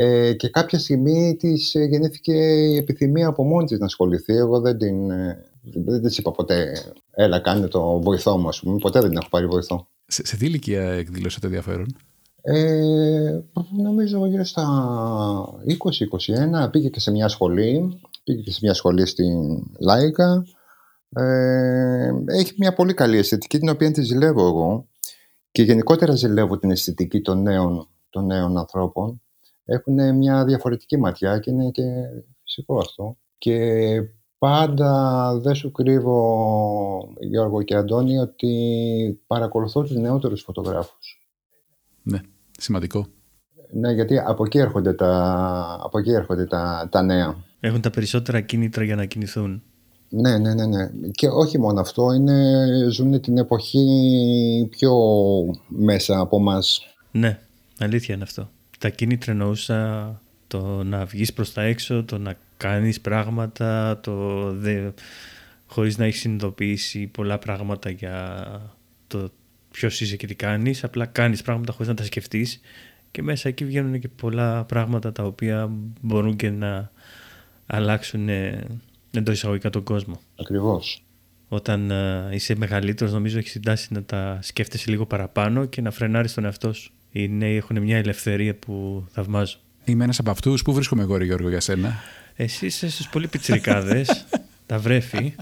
Ε, 0.00 0.32
και 0.32 0.48
κάποια 0.48 0.78
στιγμή 0.78 1.36
της 1.36 1.74
ε, 1.74 1.84
γεννήθηκε 1.84 2.32
η 2.32 2.76
επιθυμία 2.76 3.26
από 3.28 3.44
μόνη 3.44 3.66
της 3.66 3.78
να 3.78 3.84
ασχοληθεί. 3.84 4.32
Εγώ 4.36 4.60
δεν 4.60 4.78
την, 4.78 5.10
ε, 5.10 5.44
δεν 5.62 6.02
της 6.02 6.18
είπα 6.18 6.30
ποτέ, 6.30 6.72
έλα 7.10 7.40
κάνε 7.40 7.66
το 7.66 8.00
βοηθό 8.00 8.38
μου, 8.38 8.48
ας 8.48 8.60
πούμε. 8.60 8.78
Ποτέ 8.78 9.00
δεν 9.00 9.08
την 9.08 9.18
έχω 9.18 9.28
πάρει 9.28 9.46
βοηθό. 9.46 9.88
Σε, 10.06 10.26
σε 10.26 10.36
τι 10.36 10.46
ηλικία 10.46 10.82
εκδήλωσε 10.82 11.40
το 11.40 11.46
ενδιαφέρον; 11.46 11.96
Ε, 12.42 13.40
νομίζω 13.82 14.26
γύρω 14.26 14.44
στα 14.44 14.64
20-21 16.66 16.70
πήγε 16.70 16.88
και 16.88 17.00
σε 17.00 17.10
μια 17.10 17.28
σχολή, 17.28 18.00
πήγε 18.24 18.42
και 18.42 18.50
σε 18.50 18.58
μια 18.62 18.74
σχολή 18.74 19.06
στην 19.06 19.34
Λάικα. 19.80 20.44
Ε, 21.14 22.10
έχει 22.26 22.54
μια 22.58 22.74
πολύ 22.74 22.94
καλή 22.94 23.16
αισθητική 23.18 23.58
την 23.58 23.68
οποία 23.68 23.90
τη 23.90 24.02
ζηλεύω 24.02 24.46
εγώ 24.46 24.88
και 25.50 25.62
γενικότερα 25.62 26.14
ζηλεύω 26.14 26.58
την 26.58 26.70
αισθητική 26.70 27.20
των 27.20 27.42
νέων, 27.42 27.88
των 28.10 28.26
νέων 28.26 28.58
ανθρώπων. 28.58 29.22
Έχουν 29.70 30.16
μια 30.16 30.44
διαφορετική 30.44 30.96
ματιά 30.96 31.38
και 31.38 31.50
είναι 31.50 31.70
και 31.70 31.82
φυσικό 32.42 32.78
αυτό. 32.78 33.16
Και 33.38 33.58
πάντα 34.38 35.32
δεν 35.42 35.54
σου 35.54 35.72
κρύβω 35.72 37.14
Γιώργο 37.20 37.62
και 37.62 37.74
Αντώνη 37.74 38.18
ότι 38.18 39.20
παρακολουθώ 39.26 39.82
τους 39.82 39.96
νεότερους 39.96 40.42
φωτογράφους. 40.42 41.28
Ναι, 42.02 42.18
σημαντικό. 42.58 43.06
Ναι, 43.70 43.92
γιατί 43.92 44.18
από 44.18 44.44
εκεί 44.44 44.58
έρχονται 44.58 44.92
τα, 44.92 45.80
από 45.82 45.98
εκεί 45.98 46.10
έρχονται 46.10 46.46
τα, 46.46 46.88
τα 46.90 47.02
νέα. 47.02 47.36
Έχουν 47.60 47.80
τα 47.80 47.90
περισσότερα 47.90 48.40
κίνητρα 48.40 48.84
για 48.84 48.96
να 48.96 49.04
κινηθούν. 49.04 49.62
Ναι, 50.08 50.38
ναι, 50.38 50.54
ναι, 50.54 50.66
ναι. 50.66 50.90
Και 51.10 51.28
όχι 51.28 51.58
μόνο 51.58 51.80
αυτό, 51.80 52.12
είναι, 52.12 52.66
ζουν 52.90 53.20
την 53.20 53.38
εποχή 53.38 54.66
πιο 54.70 54.94
μέσα 55.68 56.18
από 56.18 56.38
μας. 56.38 56.80
Ναι, 57.10 57.38
αλήθεια 57.78 58.14
είναι 58.14 58.24
αυτό. 58.24 58.50
Τα 58.78 58.88
κίνητρα 58.88 59.32
εννοούσα 59.32 60.20
το 60.46 60.84
να 60.84 61.04
βγεις 61.04 61.32
προς 61.32 61.52
τα 61.52 61.62
έξω, 61.62 62.04
το 62.04 62.18
να 62.18 62.34
κάνεις 62.56 63.00
πράγματα, 63.00 64.00
το 64.00 64.42
δε, 64.52 64.90
χωρίς 65.66 65.98
να 65.98 66.04
έχεις 66.04 66.20
συνειδητοποιήσει 66.20 67.06
πολλά 67.06 67.38
πράγματα 67.38 67.90
για 67.90 68.44
το 69.06 69.30
ποιος 69.70 70.00
είσαι 70.00 70.16
και 70.16 70.26
τι 70.26 70.34
κάνεις, 70.34 70.84
απλά 70.84 71.06
κάνεις 71.06 71.42
πράγματα 71.42 71.72
χωρίς 71.72 71.88
να 71.88 71.94
τα 71.94 72.04
σκεφτείς 72.04 72.60
και 73.10 73.22
μέσα 73.22 73.48
εκεί 73.48 73.64
βγαίνουν 73.64 74.00
και 74.00 74.08
πολλά 74.08 74.64
πράγματα 74.64 75.12
τα 75.12 75.22
οποία 75.22 75.70
μπορούν 76.00 76.36
και 76.36 76.50
να 76.50 76.90
αλλάξουν 77.66 78.28
ε, 78.28 78.64
εντός 79.10 79.34
εισαγωγικά 79.34 79.70
τον 79.70 79.82
κόσμο. 79.82 80.20
Ακριβώς. 80.40 81.02
Όταν 81.48 81.90
ε, 81.90 82.28
είσαι 82.30 82.54
μεγαλύτερος 82.56 83.12
νομίζω 83.12 83.38
έχεις 83.38 83.50
συντάσει 83.50 83.92
να 83.92 84.02
τα 84.02 84.38
σκέφτεσαι 84.42 84.90
λίγο 84.90 85.06
παραπάνω 85.06 85.64
και 85.64 85.80
να 85.80 85.90
φρενάρεις 85.90 86.34
τον 86.34 86.44
εαυτό 86.44 86.72
σου. 86.72 86.92
Οι 87.18 87.28
νέοι 87.28 87.56
έχουν 87.56 87.82
μια 87.82 87.96
ελευθερία 87.96 88.54
που 88.54 89.06
θαυμάζω. 89.10 89.56
Είμαι 89.84 90.04
ένας 90.04 90.18
από 90.18 90.30
αυτούς. 90.30 90.62
Πού 90.62 90.72
βρίσκομαι 90.72 91.02
εγώ, 91.02 91.16
ρε 91.16 91.24
Γιώργο, 91.24 91.48
για 91.48 91.60
σένα; 91.60 91.94
Εσύ 92.36 92.66
είσαι 92.66 92.90
στους 92.90 93.08
πολύ 93.08 93.28
πιτσιρικάδες, 93.28 94.26
τα 94.66 94.78
βρέφη. 94.78 95.34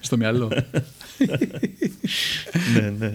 Στο 0.00 0.16
μυαλό. 0.16 0.48
ναι, 2.74 2.90
ναι. 2.98 3.12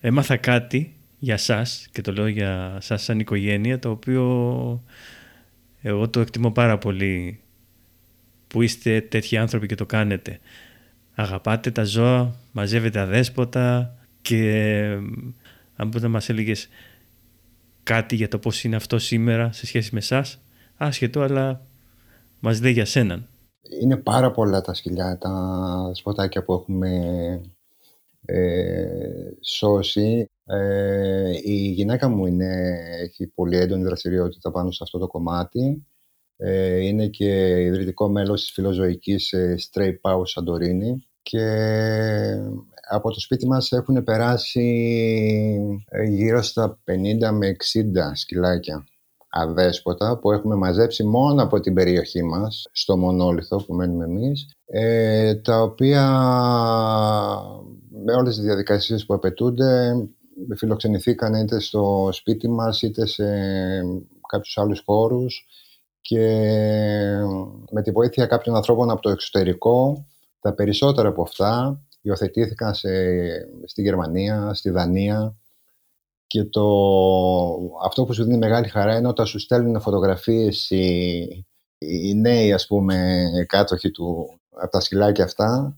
Έμαθα 0.00 0.36
κάτι 0.36 0.94
για 1.18 1.36
σας 1.36 1.86
και 1.92 2.00
το 2.00 2.12
λέω 2.12 2.26
για 2.26 2.78
σας 2.80 3.02
σαν 3.02 3.18
οικογένεια 3.18 3.78
το 3.78 3.90
οποίο 3.90 4.22
εγώ 5.82 6.08
το 6.08 6.20
εκτιμώ 6.20 6.50
πάρα 6.50 6.78
πολύ 6.78 7.40
που 8.48 8.62
είστε 8.62 9.00
τέτοιοι 9.00 9.36
άνθρωποι 9.36 9.66
και 9.66 9.74
το 9.74 9.86
κάνετε. 9.86 10.40
Αγαπάτε 11.14 11.70
τα 11.70 11.84
ζώα, 11.84 12.34
μαζεύετε 12.52 12.98
αδέσποτα 12.98 13.96
και 14.22 14.98
αν 15.76 15.86
μπορείτε 15.86 16.06
να 16.06 16.12
μας 16.12 16.28
έλεγες 16.28 16.68
κάτι 17.82 18.16
για 18.16 18.28
το 18.28 18.38
πώς 18.38 18.64
είναι 18.64 18.76
αυτό 18.76 18.98
σήμερα 18.98 19.52
σε 19.52 19.66
σχέση 19.66 19.90
με 19.92 19.98
εσάς, 19.98 20.40
άσχετο 20.76 21.20
αλλά 21.20 21.66
μας 22.40 22.60
λέει 22.60 22.72
για 22.72 22.84
σέναν. 22.84 23.28
Είναι 23.80 23.96
πάρα 23.96 24.30
πολλά 24.30 24.60
τα 24.60 24.74
σκυλιά, 24.74 25.18
τα 25.18 25.90
σποτάκια 25.94 26.44
που 26.44 26.52
έχουμε 26.52 26.90
ε, 28.24 29.30
σώσει. 29.40 30.30
Ε, 30.44 31.30
η 31.42 31.68
γυναίκα 31.68 32.08
μου 32.08 32.26
είναι, 32.26 32.78
έχει 33.02 33.26
πολύ 33.26 33.56
έντονη 33.56 33.82
δραστηριότητα 33.82 34.50
πάνω 34.50 34.70
σε 34.70 34.82
αυτό 34.82 34.98
το 34.98 35.06
κομμάτι. 35.06 35.86
Ε, 36.36 36.76
είναι 36.76 37.08
και 37.08 37.62
ιδρυτικό 37.62 38.08
μέλος 38.08 38.40
της 38.40 38.52
φιλοζωικής 38.52 39.32
ε, 39.32 39.54
Stray 39.70 39.94
Power 40.00 40.26
Σαντορίνη 40.26 41.06
και 41.30 41.46
από 42.90 43.10
το 43.10 43.20
σπίτι 43.20 43.46
μας 43.46 43.72
έχουν 43.72 44.04
περάσει 44.04 44.66
ε, 45.88 46.02
γύρω 46.02 46.42
στα 46.42 46.78
50 46.84 47.30
με 47.32 47.56
60 47.74 47.82
σκυλάκια 48.14 48.84
αδέσποτα 49.28 50.18
που 50.18 50.32
έχουμε 50.32 50.54
μαζέψει 50.54 51.04
μόνο 51.04 51.42
από 51.42 51.60
την 51.60 51.74
περιοχή 51.74 52.22
μας, 52.22 52.68
στο 52.72 52.96
μονόλιθο 52.96 53.56
που 53.56 53.74
μένουμε 53.74 54.04
εμείς, 54.04 54.50
ε, 54.66 55.34
τα 55.34 55.62
οποία 55.62 56.02
με 58.04 58.12
όλες 58.12 58.34
τις 58.34 58.44
διαδικασίες 58.44 59.06
που 59.06 59.14
απαιτούνται 59.14 59.92
φιλοξενηθήκαν 60.56 61.34
είτε 61.34 61.60
στο 61.60 62.08
σπίτι 62.12 62.48
μας 62.48 62.82
είτε 62.82 63.06
σε 63.06 63.24
κάποιους 64.28 64.58
άλλους 64.58 64.82
χώρους 64.84 65.46
και 66.00 66.26
με 67.70 67.82
τη 67.82 67.90
βοήθεια 67.90 68.26
κάποιων 68.26 68.56
ανθρώπων 68.56 68.90
από 68.90 69.02
το 69.02 69.10
εξωτερικό 69.10 70.06
τα 70.46 70.54
περισσότερα 70.54 71.08
από 71.08 71.22
αυτά 71.22 71.80
υιοθετήθηκαν 72.00 72.74
σε, 72.74 72.88
στη 73.64 73.82
Γερμανία, 73.82 74.54
στη 74.54 74.70
Δανία 74.70 75.36
και 76.26 76.44
το, 76.44 76.66
αυτό 77.84 78.04
που 78.04 78.12
σου 78.12 78.24
δίνει 78.24 78.38
μεγάλη 78.38 78.68
χαρά 78.68 78.96
είναι 78.96 79.08
όταν 79.08 79.26
σου 79.26 79.38
στέλνουν 79.38 79.80
φωτογραφίες 79.80 80.70
οι, 80.70 81.46
οι 81.78 82.14
νέοι 82.14 82.52
ας 82.52 82.66
πούμε 82.66 83.24
κάτοχοι 83.46 83.90
του, 83.90 84.40
από 84.50 84.70
τα 84.70 84.80
σκυλάκια 84.80 85.24
αυτά 85.24 85.76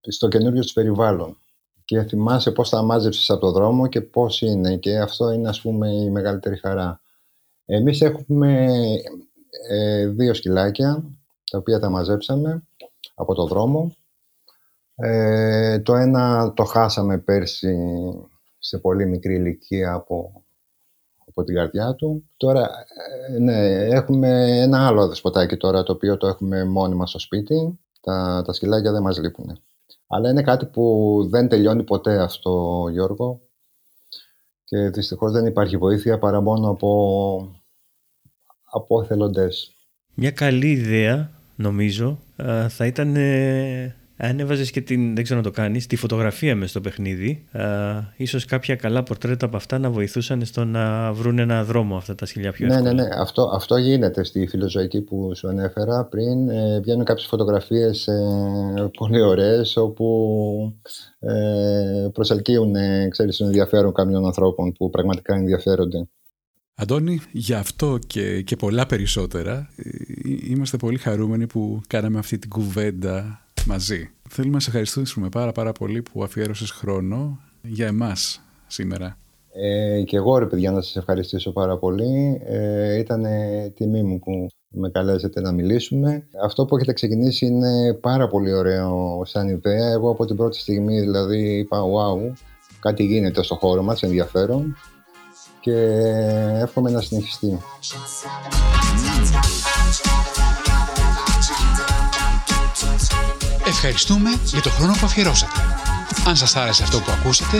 στο 0.00 0.28
καινούριο 0.28 0.62
τους 0.62 0.72
περιβάλλον 0.72 1.36
και 1.84 2.02
θυμάσαι 2.02 2.50
πώς 2.50 2.68
τα 2.68 2.82
μάζεψες 2.82 3.30
από 3.30 3.40
το 3.40 3.50
δρόμο 3.50 3.86
και 3.86 4.00
πώς 4.00 4.40
είναι 4.40 4.76
και 4.76 4.98
αυτό 4.98 5.30
είναι 5.30 5.48
ας 5.48 5.60
πούμε 5.60 5.88
η 5.88 6.10
μεγαλύτερη 6.10 6.56
χαρά. 6.56 7.00
Εμείς 7.64 8.00
έχουμε 8.00 8.66
ε, 9.68 10.06
δύο 10.06 10.34
σκυλάκια 10.34 11.04
τα 11.50 11.58
οποία 11.58 11.78
τα 11.78 11.90
μαζέψαμε 11.90 12.62
από 13.14 13.34
το 13.34 13.46
δρόμο. 13.46 13.96
Ε, 15.00 15.78
το 15.78 15.94
ένα 15.94 16.52
το 16.56 16.64
χάσαμε 16.64 17.18
πέρσι 17.18 17.76
σε 18.58 18.78
πολύ 18.78 19.06
μικρή 19.06 19.34
ηλικία 19.34 19.92
από, 19.92 20.44
από 21.26 21.44
την 21.44 21.54
καρδιά 21.54 21.94
του. 21.94 22.28
Τώρα, 22.36 22.70
ε, 23.28 23.38
ναι, 23.38 23.84
έχουμε 23.84 24.60
ένα 24.60 24.86
άλλο 24.86 25.08
δεσποτάκι 25.08 25.56
τώρα, 25.56 25.82
το 25.82 25.92
οποίο 25.92 26.16
το 26.16 26.26
έχουμε 26.26 26.64
μόνιμα 26.64 27.06
στο 27.06 27.18
σπίτι. 27.18 27.78
Τα, 28.00 28.42
τα 28.46 28.52
σκυλάκια 28.52 28.92
δεν 28.92 29.02
μας 29.02 29.18
λείπουν. 29.18 29.62
Αλλά 30.06 30.30
είναι 30.30 30.42
κάτι 30.42 30.66
που 30.66 31.26
δεν 31.30 31.48
τελειώνει 31.48 31.82
ποτέ 31.84 32.22
αυτό, 32.22 32.84
Γιώργο. 32.90 33.40
Και 34.64 34.88
δυστυχώς 34.88 35.32
δεν 35.32 35.46
υπάρχει 35.46 35.76
βοήθεια 35.76 36.18
παρά 36.18 36.40
μόνο 36.40 36.68
από, 36.68 37.62
από 38.64 39.02
εθελοντές. 39.02 39.72
Μια 40.14 40.30
καλή 40.30 40.70
ιδέα, 40.70 41.30
νομίζω, 41.56 42.18
θα 42.68 42.86
ήταν 42.86 43.16
αν 43.16 43.97
έβαζε 44.18 44.64
και 44.64 44.80
την, 44.80 45.14
δεν 45.14 45.24
ξέρω 45.24 45.38
να 45.38 45.44
το 45.44 45.50
κάνεις, 45.50 45.86
τη 45.86 45.96
φωτογραφία 45.96 46.56
μες 46.56 46.70
στο 46.70 46.80
παιχνίδι, 46.80 47.44
α, 47.52 47.62
ίσως 48.16 48.44
κάποια 48.44 48.76
καλά 48.76 49.02
πορτρέτα 49.02 49.46
από 49.46 49.56
αυτά 49.56 49.78
να 49.78 49.90
βοηθούσαν 49.90 50.44
στο 50.44 50.64
να 50.64 51.12
βρουν 51.12 51.38
ένα 51.38 51.64
δρόμο 51.64 51.96
αυτά 51.96 52.14
τα 52.14 52.26
σκυλιά 52.26 52.52
πιο 52.52 52.66
ναι, 52.66 52.74
εύκολα. 52.74 52.92
Ναι, 52.92 53.02
ναι, 53.02 53.08
αυτό, 53.20 53.50
αυτό 53.54 53.76
γίνεται 53.76 54.24
στη 54.24 54.46
φιλοζωική 54.46 55.00
που 55.00 55.32
σου 55.34 55.48
ανέφερα 55.48 56.04
πριν. 56.04 56.48
Ε, 56.48 56.80
βγαίνουν 56.80 57.04
κάποιες 57.04 57.26
φωτογραφίες 57.26 58.06
ε, 58.06 58.90
πολύ 58.96 59.20
ωραίες 59.20 59.76
όπου 59.76 60.74
ε, 61.18 62.08
προσελκύουν 62.12 62.74
ε, 62.74 63.08
ξέρεις, 63.10 63.36
τον 63.36 63.46
ενδιαφέρον 63.46 63.92
κάποιων 63.92 64.26
ανθρώπων 64.26 64.72
που 64.72 64.90
πραγματικά 64.90 65.34
ενδιαφέρονται. 65.34 66.08
Αντώνη, 66.80 67.20
για 67.32 67.58
αυτό 67.58 67.98
και, 68.06 68.42
και 68.42 68.56
πολλά 68.56 68.86
περισσότερα 68.86 69.68
ε, 69.76 69.90
είμαστε 70.48 70.76
πολύ 70.76 70.98
χαρούμενοι 70.98 71.46
που 71.46 71.80
κάναμε 71.86 72.18
αυτή 72.18 72.38
την 72.38 72.50
κουβέντα 72.50 73.47
μαζί. 73.66 74.10
Θέλουμε 74.28 74.54
να 74.54 74.60
σε 74.60 74.68
ευχαριστήσουμε 74.68 75.28
πάρα 75.28 75.52
πάρα 75.52 75.72
πολύ 75.72 76.02
που 76.02 76.22
αφιέρωσες 76.22 76.70
χρόνο 76.70 77.40
για 77.62 77.86
εμάς 77.86 78.40
σήμερα. 78.66 79.18
Ε, 79.52 80.02
και 80.02 80.16
εγώ 80.16 80.38
ρε 80.38 80.46
παιδιά 80.46 80.70
να 80.70 80.80
σας 80.80 80.96
ευχαριστήσω 80.96 81.52
πάρα 81.52 81.78
πολύ. 81.78 82.40
Ε, 82.44 82.98
ήταν 82.98 83.24
τιμή 83.74 84.02
μου 84.02 84.18
που 84.18 84.46
με 84.68 84.90
καλέσετε 84.90 85.40
να 85.40 85.52
μιλήσουμε. 85.52 86.26
Αυτό 86.44 86.64
που 86.64 86.76
έχετε 86.76 86.92
ξεκινήσει 86.92 87.46
είναι 87.46 87.94
πάρα 87.94 88.28
πολύ 88.28 88.52
ωραίο 88.52 89.22
σαν 89.24 89.48
ιδέα. 89.48 89.90
Εγώ 89.90 90.10
από 90.10 90.24
την 90.24 90.36
πρώτη 90.36 90.58
στιγμή 90.58 91.00
δηλαδή 91.00 91.58
είπα 91.58 91.82
wow, 91.82 92.32
κάτι 92.80 93.04
γίνεται 93.04 93.42
στο 93.42 93.54
χώρο 93.54 93.82
μας, 93.82 94.02
ενδιαφέρον 94.02 94.76
και 95.60 95.74
εύχομαι 96.62 96.90
να 96.90 97.00
συνεχιστεί. 97.00 97.58
Ευχαριστούμε 103.68 104.30
για 104.44 104.60
το 104.60 104.70
χρόνο 104.70 104.92
που 104.92 105.06
αφιερώσατε. 105.06 105.60
Αν 106.26 106.36
σας 106.36 106.56
άρεσε 106.56 106.82
αυτό 106.82 107.00
που 107.00 107.10
ακούσατε, 107.10 107.58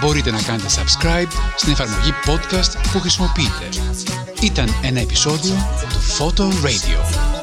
μπορείτε 0.00 0.30
να 0.30 0.42
κάνετε 0.42 0.68
subscribe 0.68 1.32
στην 1.56 1.72
εφαρμογή 1.72 2.12
podcast 2.26 2.90
που 2.92 3.00
χρησιμοποιείτε. 3.00 3.68
Ήταν 4.40 4.74
ένα 4.82 5.00
επεισόδιο 5.00 5.54
του 5.88 6.00
Photo 6.18 6.42
Radio. 6.42 7.35